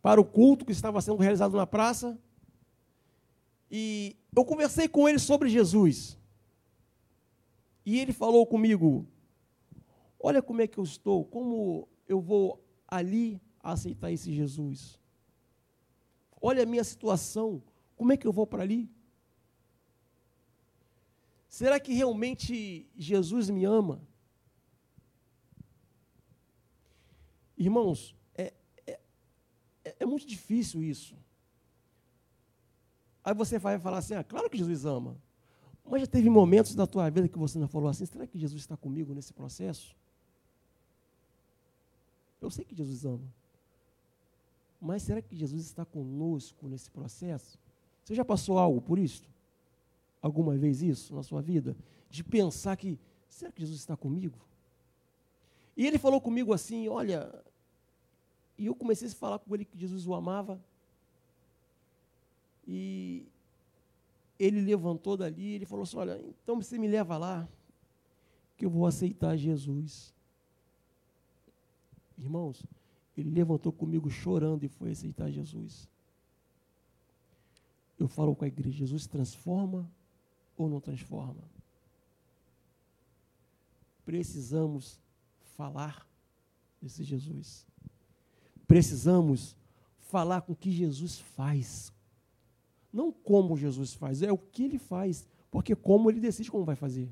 [0.02, 2.20] para o culto que estava sendo realizado na praça.
[3.70, 6.18] E eu conversei com ele sobre Jesus.
[7.86, 9.08] E ele falou comigo:
[10.22, 14.98] Olha como é que eu estou, como eu vou ali aceitar esse Jesus.
[16.40, 17.62] Olha a minha situação,
[17.96, 18.90] como é que eu vou para ali?
[21.48, 24.00] Será que realmente Jesus me ama?
[27.56, 28.54] Irmãos, é,
[29.98, 31.16] é muito difícil isso.
[33.22, 35.20] Aí você vai falar assim, ah, claro que Jesus ama.
[35.84, 38.62] Mas já teve momentos da tua vida que você não falou assim, será que Jesus
[38.62, 39.94] está comigo nesse processo?
[42.40, 43.28] Eu sei que Jesus ama.
[44.80, 47.58] Mas será que Jesus está conosco nesse processo?
[48.04, 49.28] Você já passou algo por isso?
[50.22, 51.76] Alguma vez isso na sua vida?
[52.08, 52.98] De pensar que,
[53.28, 54.38] será que Jesus está comigo?
[55.76, 57.30] E ele falou comigo assim: olha,
[58.60, 60.60] e eu comecei a falar com ele que Jesus o amava.
[62.68, 63.26] E
[64.38, 67.48] ele levantou dali, ele falou assim: Olha, então você me leva lá,
[68.58, 70.14] que eu vou aceitar Jesus.
[72.20, 72.64] Irmãos,
[73.16, 75.88] ele levantou comigo chorando e foi aceitar Jesus.
[77.98, 79.90] Eu falo com a igreja: Jesus transforma
[80.56, 81.42] ou não transforma?
[84.04, 85.00] Precisamos
[85.56, 86.06] falar
[86.80, 87.66] desse Jesus.
[88.66, 89.56] Precisamos
[89.98, 91.92] falar com o que Jesus faz.
[92.92, 95.26] Não como Jesus faz, é o que ele faz.
[95.50, 97.08] Porque como ele decide como vai fazer.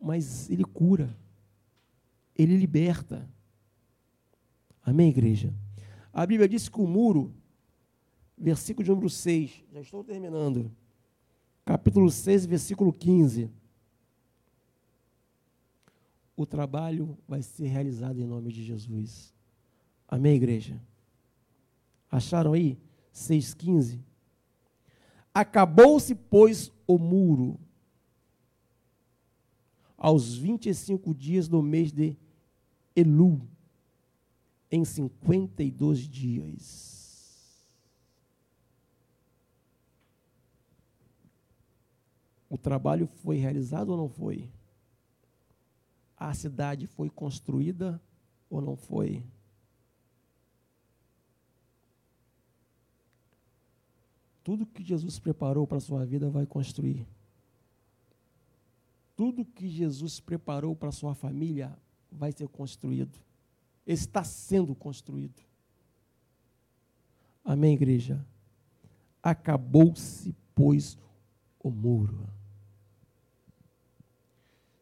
[0.00, 1.14] Mas ele cura.
[2.36, 3.28] Ele liberta.
[4.82, 5.52] Amém, igreja?
[6.12, 7.34] A Bíblia diz que o muro,
[8.36, 10.70] versículo de número 6, já estou terminando.
[11.64, 13.50] Capítulo 6, versículo 15
[16.36, 19.32] o trabalho vai ser realizado em nome de Jesus.
[20.08, 20.80] Amém, igreja?
[22.10, 22.78] Acharam aí?
[23.12, 24.00] 6,15.
[25.32, 27.58] Acabou-se, pois, o muro.
[29.96, 32.16] Aos 25 dias do mês de
[32.96, 33.40] Elu,
[34.70, 36.94] em 52 dias.
[42.48, 44.50] O trabalho foi realizado ou não foi?
[46.28, 48.00] a cidade foi construída
[48.48, 49.24] ou não foi?
[54.42, 57.06] Tudo que Jesus preparou para a sua vida vai construir.
[59.16, 61.76] Tudo que Jesus preparou para a sua família
[62.14, 63.18] vai ser construído.
[63.86, 65.42] Está sendo construído.
[67.44, 68.24] Amém, igreja?
[69.22, 70.96] Acabou-se, pois,
[71.62, 72.26] o muro.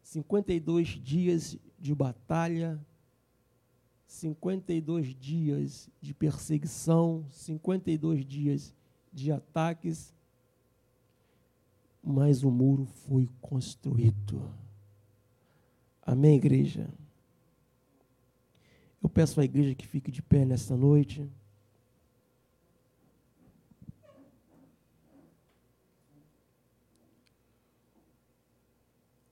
[0.03, 2.79] 52 dias de batalha,
[4.05, 8.73] 52 dias de perseguição, 52 dias
[9.11, 10.13] de ataques,
[12.01, 14.53] mas o muro foi construído.
[16.01, 16.89] Amém, igreja?
[19.03, 21.29] Eu peço à igreja que fique de pé nesta noite.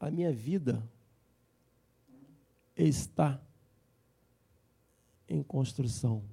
[0.02, 0.84] a minha vida
[2.76, 3.40] está
[5.30, 6.24] em construção.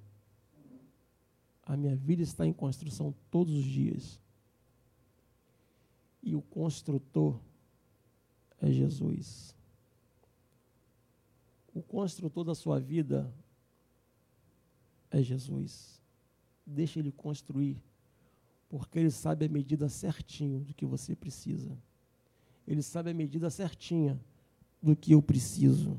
[1.63, 4.19] A minha vida está em construção todos os dias.
[6.23, 7.39] E o construtor
[8.59, 9.55] é Jesus.
[11.79, 13.33] O construtor da sua vida
[15.13, 16.03] é Jesus.
[16.67, 17.81] Deixa ele construir,
[18.69, 21.79] porque ele sabe a medida certinho do que você precisa.
[22.67, 24.21] Ele sabe a medida certinha
[24.83, 25.97] do que eu preciso.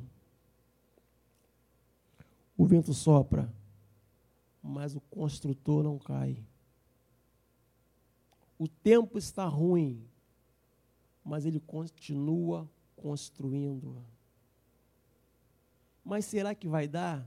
[2.58, 3.50] O vento sopra,
[4.62, 6.44] mas o construtor não cai.
[8.58, 10.04] O tempo está ruim,
[11.24, 14.04] mas ele continua construindo.
[16.10, 17.24] Mas será que vai dar?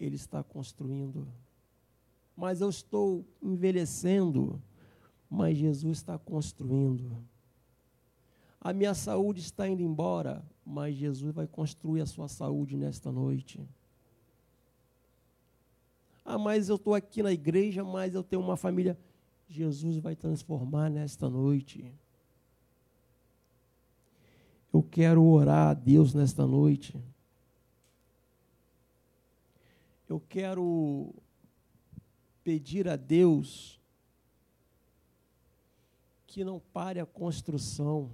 [0.00, 1.28] Ele está construindo.
[2.34, 4.62] Mas eu estou envelhecendo,
[5.28, 7.22] mas Jesus está construindo.
[8.58, 13.60] A minha saúde está indo embora, mas Jesus vai construir a sua saúde nesta noite.
[16.24, 18.98] Ah, mas eu estou aqui na igreja, mas eu tenho uma família.
[19.46, 21.92] Jesus vai transformar nesta noite.
[24.72, 26.98] Eu quero orar a Deus nesta noite.
[30.12, 31.14] Eu quero
[32.44, 33.80] pedir a Deus
[36.26, 38.12] que não pare a construção.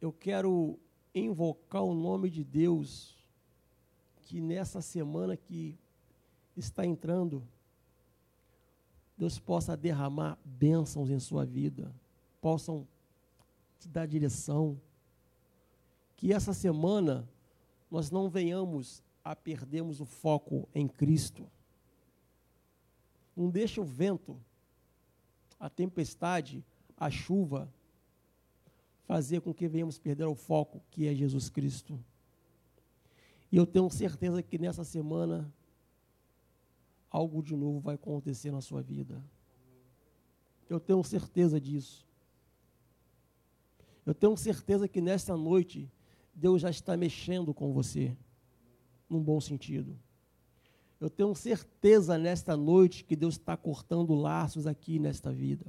[0.00, 0.78] eu quero
[1.12, 3.16] invocar o nome de Deus,
[4.22, 5.76] que nessa semana que
[6.56, 7.42] está entrando,
[9.18, 11.92] Deus possa derramar bênçãos em sua vida,
[12.40, 12.86] possam
[13.80, 14.80] te dar direção.
[16.16, 17.28] Que essa semana
[17.94, 21.48] nós não venhamos a perdermos o foco em Cristo.
[23.36, 24.36] Não deixe o vento,
[25.60, 26.64] a tempestade,
[26.96, 27.72] a chuva,
[29.06, 31.96] fazer com que venhamos perder o foco, que é Jesus Cristo.
[33.52, 35.48] E eu tenho certeza que nessa semana
[37.08, 39.24] algo de novo vai acontecer na sua vida.
[40.68, 42.04] Eu tenho certeza disso.
[44.04, 45.88] Eu tenho certeza que nesta noite
[46.34, 48.16] Deus já está mexendo com você.
[49.08, 49.96] num bom sentido.
[50.98, 55.66] Eu tenho certeza nesta noite que Deus está cortando laços aqui nesta vida.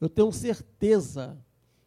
[0.00, 1.40] Eu tenho certeza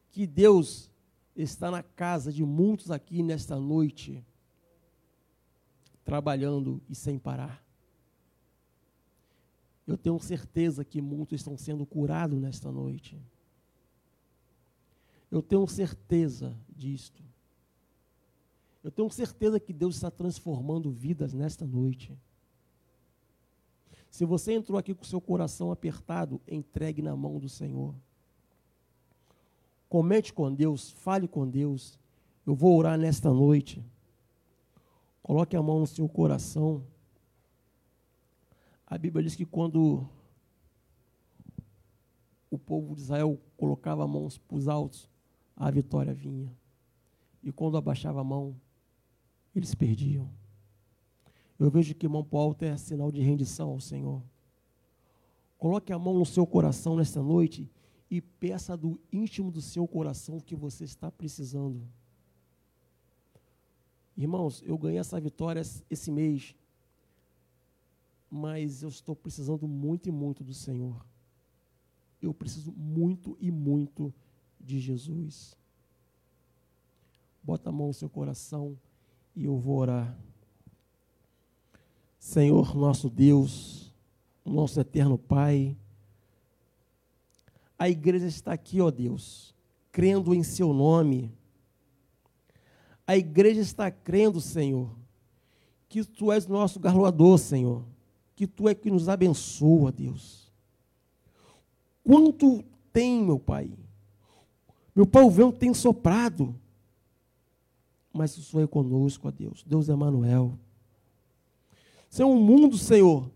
[0.09, 0.89] que Deus
[1.35, 4.25] está na casa de muitos aqui nesta noite,
[6.05, 7.61] trabalhando e sem parar.
[9.85, 13.21] Eu tenho certeza que muitos estão sendo curados nesta noite.
[15.29, 17.21] Eu tenho certeza disto.
[18.85, 22.15] Eu tenho certeza que Deus está transformando vidas nesta noite.
[24.11, 27.95] Se você entrou aqui com seu coração apertado, entregue na mão do Senhor.
[29.89, 31.97] Comente com Deus, fale com Deus.
[32.45, 33.83] Eu vou orar nesta noite.
[35.23, 36.85] Coloque a mão no seu coração.
[38.85, 40.07] A Bíblia diz que quando
[42.51, 45.09] o povo de Israel colocava a mão para os altos,
[45.55, 46.55] a vitória vinha.
[47.41, 48.55] E quando abaixava a mão,
[49.55, 50.29] eles perdiam.
[51.57, 54.21] Eu vejo que mão para o alto é sinal de rendição ao Senhor.
[55.57, 57.69] Coloque a mão no seu coração nesta noite
[58.11, 61.81] e peça do íntimo do seu coração o que você está precisando.
[64.17, 66.55] Irmãos, eu ganhei essa vitória esse mês,
[68.29, 71.05] mas eu estou precisando muito e muito do Senhor.
[72.21, 74.13] Eu preciso muito e muito
[74.59, 75.57] de Jesus.
[77.41, 78.77] Bota a mão no seu coração
[79.35, 80.17] e eu vou orar.
[82.17, 83.93] Senhor, nosso Deus,
[84.43, 85.75] nosso eterno Pai,
[87.77, 89.53] a igreja está aqui, ó Deus,
[89.91, 91.31] crendo em Seu nome.
[93.05, 94.89] A igreja está crendo, Senhor,
[95.87, 97.83] que Tu és nosso garloador, Senhor,
[98.35, 100.51] que Tu é que nos abençoa, Deus.
[102.03, 103.71] Quanto tem, meu Pai,
[104.95, 106.55] meu Pai, o vento tem soprado,
[108.15, 109.61] mas o Senhor é conosco, ó Deus.
[109.67, 110.57] Deus é Manuel.
[112.09, 113.29] Senhor, o mundo, Senhor,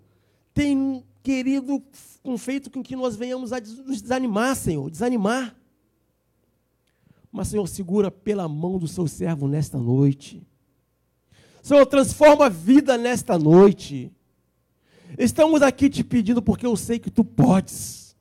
[0.54, 1.84] tem querido
[2.24, 5.54] com feito com que nós venhamos a nos desanimar, Senhor, desanimar.
[7.30, 10.48] Mas, Senhor, segura pela mão do seu servo nesta noite.
[11.62, 14.10] Senhor, transforma a vida nesta noite.
[15.18, 18.16] Estamos aqui te pedindo porque eu sei que tu podes.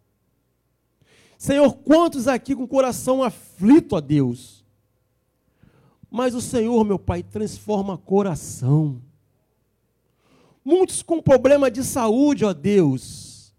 [1.38, 4.57] Senhor, quantos aqui com o coração aflito a Deus?
[6.10, 9.00] Mas o Senhor, meu Pai, transforma coração.
[10.64, 13.54] Muitos com problema de saúde, ó Deus.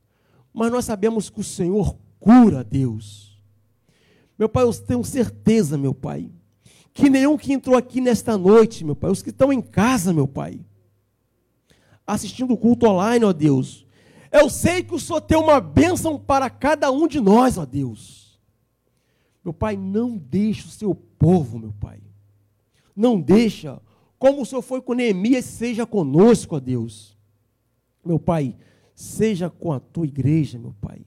[0.53, 3.29] Mas nós sabemos que o Senhor cura, Deus.
[4.37, 6.29] Meu Pai, eu tenho certeza, meu Pai,
[6.93, 10.27] que nenhum que entrou aqui nesta noite, meu Pai, os que estão em casa, meu
[10.27, 10.59] Pai,
[12.05, 13.85] assistindo o culto online, ó Deus,
[14.31, 18.39] eu sei que o Senhor tem uma bênção para cada um de nós, ó Deus.
[19.43, 21.99] Meu Pai, não deixe o seu povo, meu Pai.
[22.99, 23.81] Não deixa,
[24.17, 27.17] como o Senhor foi com Neemias, seja conosco, ó Deus.
[28.03, 28.57] Meu Pai,
[28.93, 31.05] seja com a tua igreja, meu Pai.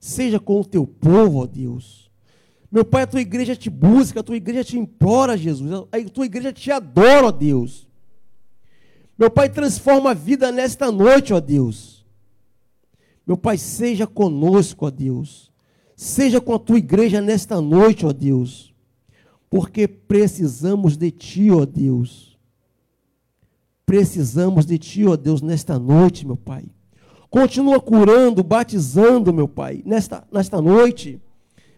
[0.00, 2.10] Seja com o teu povo, ó Deus.
[2.68, 5.70] Meu Pai, a tua igreja te busca, a tua igreja te implora, Jesus.
[5.92, 7.88] A tua igreja te adora, ó Deus.
[9.16, 12.04] Meu Pai, transforma a vida nesta noite, ó Deus.
[13.24, 15.52] Meu Pai, seja conosco, ó Deus.
[15.94, 18.73] Seja com a tua igreja nesta noite, ó Deus.
[19.54, 22.36] Porque precisamos de ti, ó Deus.
[23.86, 26.64] Precisamos de ti, ó Deus, nesta noite, meu Pai.
[27.30, 31.20] Continua curando, batizando, meu Pai, nesta, nesta noite.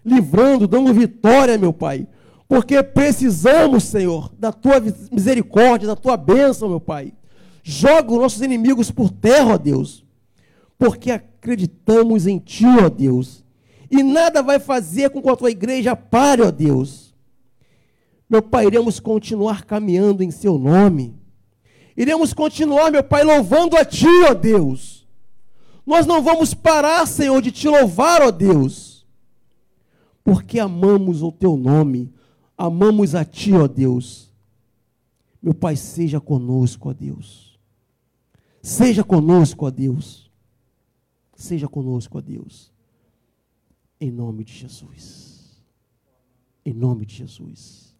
[0.03, 2.09] Livrando, dando vitória, meu Pai.
[2.49, 4.81] Porque precisamos, Senhor, da tua
[5.13, 7.13] misericórdia, da tua bênção, meu Pai.
[7.63, 10.07] Joga os nossos inimigos por terra, ó Deus
[10.79, 13.45] porque acreditamos em Ti, ó Deus.
[13.91, 17.06] E nada vai fazer com que a tua igreja pare, ó Deus.
[18.29, 21.15] Meu Pai, iremos continuar caminhando em Seu nome.
[21.97, 25.07] Iremos continuar, meu Pai, louvando a Ti, ó Deus.
[25.87, 29.07] Nós não vamos parar, Senhor, de Te louvar, ó Deus.
[30.25, 32.13] Porque amamos o Teu nome.
[32.59, 34.33] Amamos a Ti, ó Deus.
[35.41, 37.57] Meu Pai, seja conosco, ó Deus.
[38.61, 40.29] Seja conosco, ó Deus.
[41.37, 42.73] Seja conosco, ó Deus.
[44.01, 45.63] Em nome de Jesus.
[46.65, 47.96] Em nome de Jesus.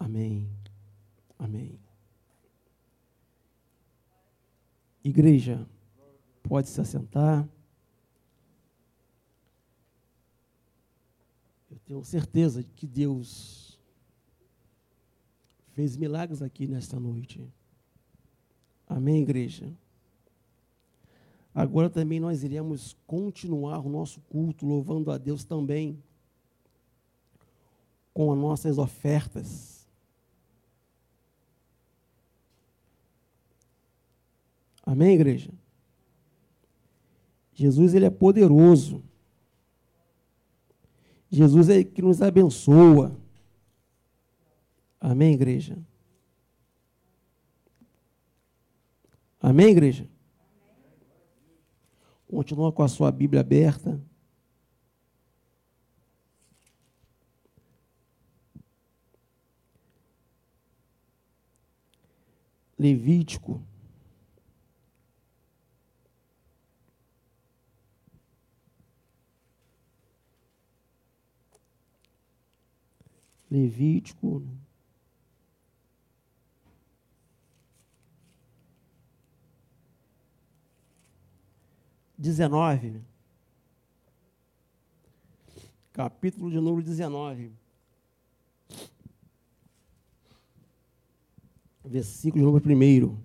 [0.00, 0.50] Amém.
[1.38, 1.78] Amém.
[5.04, 5.68] Igreja,
[6.42, 7.46] pode se assentar.
[11.70, 13.78] Eu tenho certeza de que Deus
[15.72, 17.46] fez milagres aqui nesta noite.
[18.88, 19.70] Amém, igreja?
[21.54, 26.02] Agora também nós iremos continuar o nosso culto louvando a Deus também
[28.14, 29.79] com as nossas ofertas.
[34.90, 35.52] Amém, igreja?
[37.54, 39.04] Jesus ele é poderoso.
[41.30, 43.16] Jesus é que nos abençoa.
[45.00, 45.78] Amém, igreja?
[49.40, 50.08] Amém, igreja?
[52.26, 54.02] Continua com a sua Bíblia aberta.
[62.76, 63.69] Levítico.
[73.50, 74.42] Levítico.
[82.16, 83.02] Dezenove.
[85.92, 87.52] Capítulo de número 19.
[91.90, 93.18] versículo número primeiro.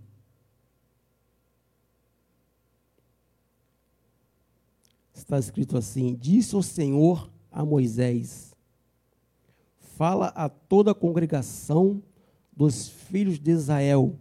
[5.13, 8.54] Está escrito assim: Disse o Senhor a Moisés:
[9.95, 12.03] Fala a toda a congregação
[12.51, 14.19] dos filhos de Israel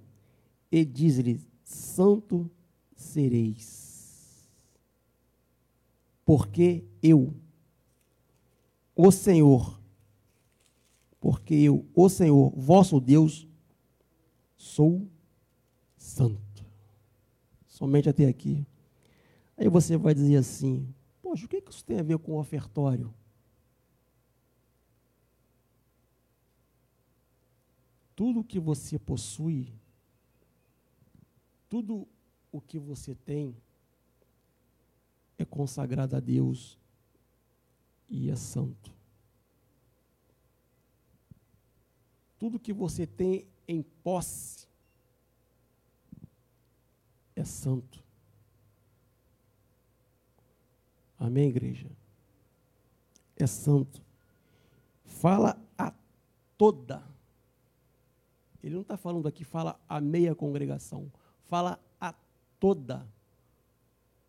[0.70, 2.48] e diz-lhes: Santo
[2.94, 4.48] sereis.
[6.24, 7.34] Porque eu,
[8.94, 9.80] o Senhor,
[11.20, 13.44] porque eu, o Senhor, vosso Deus,
[14.56, 15.08] sou
[15.96, 16.64] santo.
[17.66, 18.64] Somente até aqui.
[19.56, 20.86] Aí você vai dizer assim:
[21.20, 23.12] Poxa, o que isso tem a ver com o ofertório?
[28.14, 29.72] Tudo que você possui,
[31.68, 32.06] tudo
[32.52, 33.56] o que você tem,
[35.36, 36.78] é consagrado a Deus
[38.08, 38.92] e é santo.
[42.38, 44.68] Tudo que você tem em posse
[47.34, 48.02] é santo.
[51.18, 51.90] Amém, igreja?
[53.36, 54.02] É santo.
[55.04, 55.92] Fala a
[56.56, 57.13] toda.
[58.64, 61.12] Ele não está falando aqui, fala a meia congregação.
[61.42, 62.14] Fala a
[62.58, 63.06] toda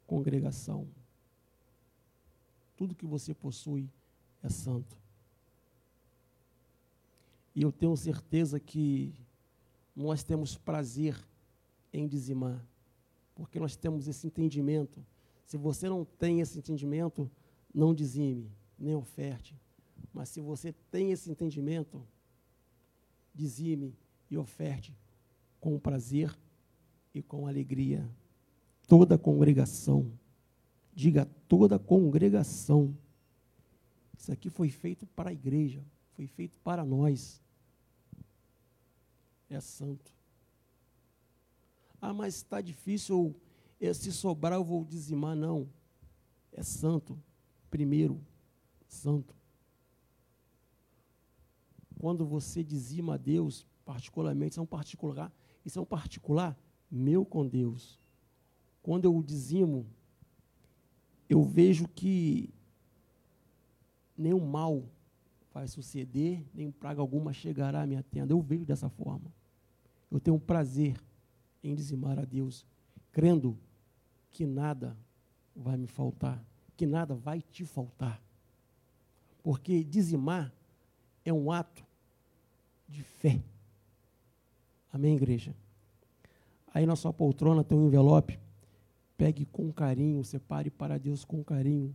[0.05, 0.89] congregação.
[2.75, 3.89] Tudo que você possui
[4.43, 4.97] é santo.
[7.55, 9.15] E eu tenho certeza que
[9.95, 11.17] nós temos prazer
[11.93, 12.61] em dizimar,
[13.35, 15.01] porque nós temos esse entendimento.
[15.45, 17.31] Se você não tem esse entendimento,
[17.73, 19.57] não dizime, nem oferte.
[20.13, 22.05] Mas se você tem esse entendimento,
[23.33, 23.95] dizime
[24.29, 24.95] e oferte
[25.59, 26.35] com prazer
[27.13, 28.07] e com alegria.
[28.87, 30.11] Toda a congregação,
[30.93, 32.95] diga toda a congregação.
[34.17, 35.83] Isso aqui foi feito para a igreja,
[36.13, 37.41] foi feito para nós
[39.49, 40.11] é santo.
[42.01, 43.35] Ah, mas está difícil,
[43.93, 45.35] se sobrar eu vou dizimar.
[45.35, 45.67] Não,
[46.51, 47.17] é santo.
[47.69, 48.19] Primeiro,
[48.87, 49.35] santo.
[51.99, 55.31] Quando você dizima a Deus, particularmente, isso é um particular,
[55.63, 56.57] isso é um particular
[56.89, 57.99] meu com Deus.
[58.81, 59.85] Quando eu dizimo,
[61.29, 62.53] eu vejo que
[64.17, 64.83] nenhum mal
[65.53, 68.33] vai suceder, nem praga alguma chegará à minha tenda.
[68.33, 69.33] Eu vejo dessa forma.
[70.11, 71.01] Eu tenho prazer
[71.63, 72.65] em dizimar a Deus,
[73.11, 73.57] crendo
[74.29, 74.97] que nada
[75.55, 76.43] vai me faltar,
[76.75, 78.21] que nada vai te faltar.
[79.41, 80.53] Porque dizimar
[81.23, 81.85] é um ato
[82.87, 83.41] de fé.
[84.95, 85.53] Amém, igreja?
[86.73, 88.39] Aí na sua poltrona tem um envelope.
[89.17, 91.93] Pegue com carinho, separe para Deus com carinho,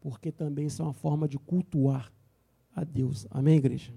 [0.00, 2.12] porque também isso é uma forma de cultuar
[2.74, 3.24] a Deus.
[3.30, 3.92] Amém, igreja?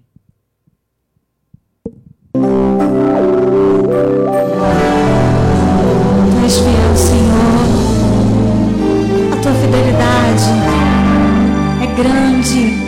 [2.32, 2.38] Tu
[6.44, 7.38] és fiel, Senhor.
[9.32, 10.44] A tua fidelidade
[11.82, 12.87] é grande.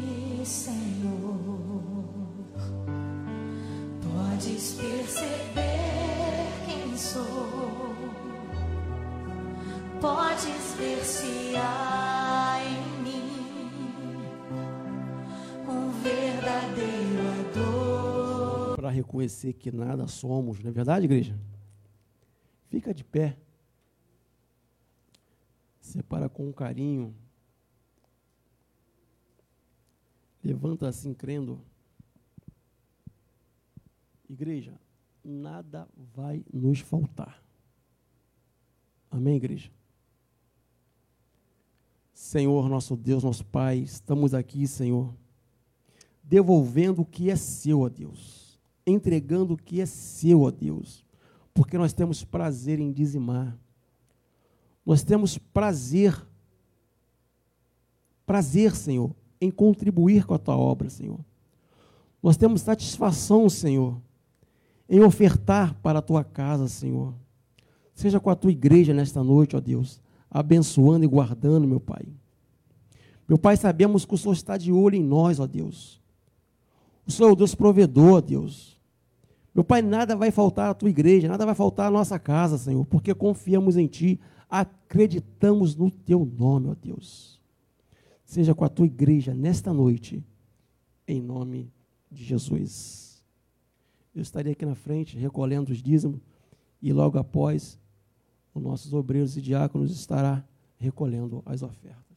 [18.91, 21.37] reconhecer que nada somos, não é verdade, igreja?
[22.69, 23.37] Fica de pé.
[25.79, 27.15] Separa com carinho.
[30.43, 31.61] Levanta assim crendo.
[34.29, 34.79] Igreja,
[35.23, 37.43] nada vai nos faltar.
[39.09, 39.69] Amém, igreja?
[42.31, 45.13] Senhor, nosso Deus, nosso Pai, estamos aqui, Senhor,
[46.23, 51.05] devolvendo o que é seu, ó Deus, entregando o que é seu, ó Deus,
[51.53, 53.59] porque nós temos prazer em dizimar,
[54.85, 56.25] nós temos prazer,
[58.25, 61.19] prazer, Senhor, em contribuir com a tua obra, Senhor.
[62.23, 64.01] Nós temos satisfação, Senhor,
[64.87, 67.13] em ofertar para a tua casa, Senhor.
[67.93, 72.20] Seja com a tua igreja nesta noite, ó Deus, abençoando e guardando, meu Pai.
[73.31, 76.01] Meu Pai, sabemos que o Senhor está de olho em nós, ó Deus.
[77.07, 78.77] O Senhor é o Deus provedor, ó Deus.
[79.55, 82.85] Meu Pai, nada vai faltar à tua igreja, nada vai faltar à nossa casa, Senhor,
[82.87, 87.39] porque confiamos em Ti, acreditamos no Teu nome, ó Deus.
[88.25, 90.21] Seja com a tua igreja nesta noite,
[91.07, 91.71] em nome
[92.11, 93.23] de Jesus.
[94.13, 96.19] Eu estarei aqui na frente recolhendo os dízimos
[96.81, 97.79] e logo após
[98.53, 100.43] os nossos obreiros e diáconos estará
[100.77, 102.10] recolhendo as ofertas.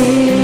[0.00, 0.39] see.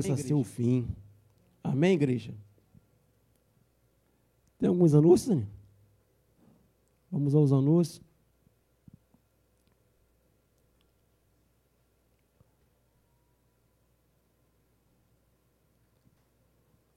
[0.00, 0.88] Pareça ser o fim.
[1.62, 2.34] Amém, igreja?
[4.58, 5.46] Tem alguns anúncios, né?
[7.10, 8.00] Vamos aos anúncios.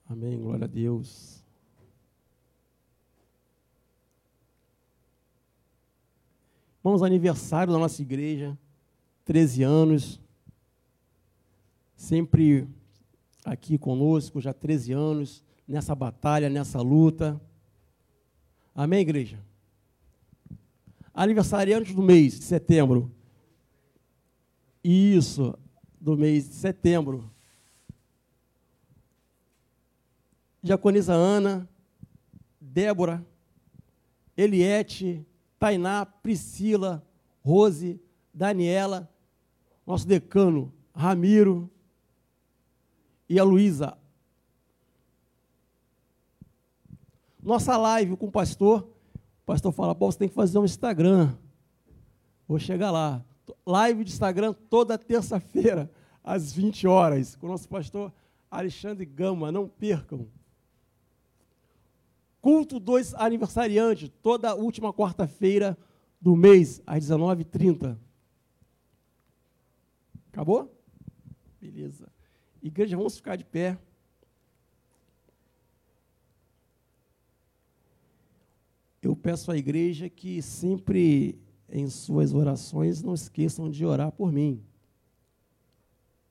[0.08, 1.44] Amém, glória a Deus.
[6.82, 8.56] Vamos ao aniversário da nossa igreja,
[9.24, 10.20] 13 anos.
[11.96, 12.66] Sempre
[13.46, 17.40] aqui conosco, já 13 anos, nessa batalha, nessa luta.
[18.74, 19.38] Amém, igreja?
[21.14, 23.10] Aniversariante do mês de setembro.
[24.82, 25.56] Isso,
[26.00, 27.30] do mês de setembro.
[30.60, 31.68] Diaconisa Ana,
[32.60, 33.24] Débora,
[34.36, 35.24] Eliette,
[35.56, 37.06] Tainá, Priscila,
[37.44, 38.00] Rose,
[38.34, 39.08] Daniela,
[39.86, 41.70] nosso decano Ramiro
[43.28, 43.96] e a Luísa.
[47.42, 48.82] Nossa live com o pastor,
[49.42, 51.36] o pastor fala, Paulo, você tem que fazer um Instagram.
[52.48, 53.24] Vou chegar lá.
[53.64, 55.90] Live de Instagram toda terça-feira,
[56.22, 58.12] às 20 horas, com o nosso pastor
[58.50, 59.52] Alexandre Gama.
[59.52, 60.26] Não percam.
[62.40, 65.76] Culto dos aniversariantes, toda última quarta-feira
[66.20, 67.96] do mês, às 19h30.
[70.32, 70.72] Acabou?
[71.60, 72.15] Beleza.
[72.66, 73.78] Igreja, vamos ficar de pé.
[79.00, 81.38] Eu peço à igreja que sempre
[81.70, 84.60] em suas orações não esqueçam de orar por mim.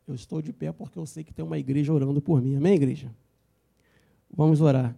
[0.05, 2.57] Eu estou de pé porque eu sei que tem uma igreja orando por mim.
[2.57, 3.15] Amém, igreja?
[4.29, 4.93] Vamos orar.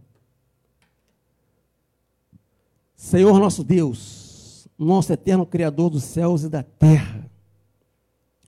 [2.95, 7.29] Senhor nosso Deus, nosso eterno Criador dos céus e da terra,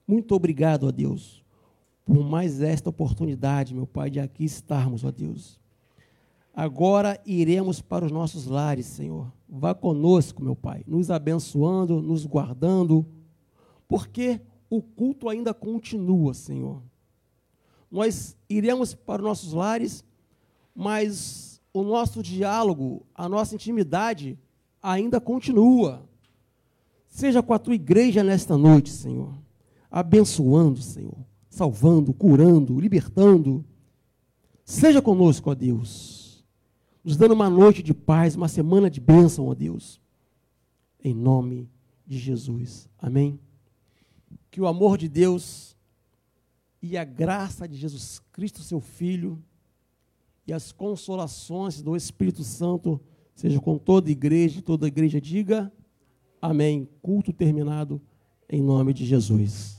[0.07, 1.38] muito obrigado, ó Deus,
[2.09, 5.59] por mais esta oportunidade, meu Pai, de aqui estarmos, ó Deus.
[6.51, 9.31] Agora iremos para os nossos lares, Senhor.
[9.47, 13.05] Vá conosco, meu Pai, nos abençoando, nos guardando,
[13.87, 14.41] porque
[14.71, 16.81] o culto ainda continua, Senhor.
[17.91, 20.03] Nós iremos para os nossos lares,
[20.73, 24.35] mas o nosso diálogo, a nossa intimidade
[24.81, 26.09] ainda continua.
[27.07, 29.31] Seja com a tua igreja nesta noite, Senhor,
[29.91, 31.28] abençoando, Senhor,
[31.59, 33.65] salvando, curando, libertando.
[34.63, 36.45] Seja conosco, ó Deus,
[37.03, 39.99] nos dando uma noite de paz, uma semana de bênção, ó Deus,
[41.03, 41.69] em nome
[42.07, 42.87] de Jesus.
[42.97, 43.37] Amém.
[44.49, 45.75] Que o amor de Deus
[46.81, 49.43] e a graça de Jesus Cristo, seu Filho,
[50.47, 53.01] e as consolações do Espírito Santo
[53.35, 55.69] sejam com toda a igreja, toda a igreja diga
[56.41, 56.87] amém.
[57.01, 58.01] Culto terminado
[58.49, 59.78] em nome de Jesus.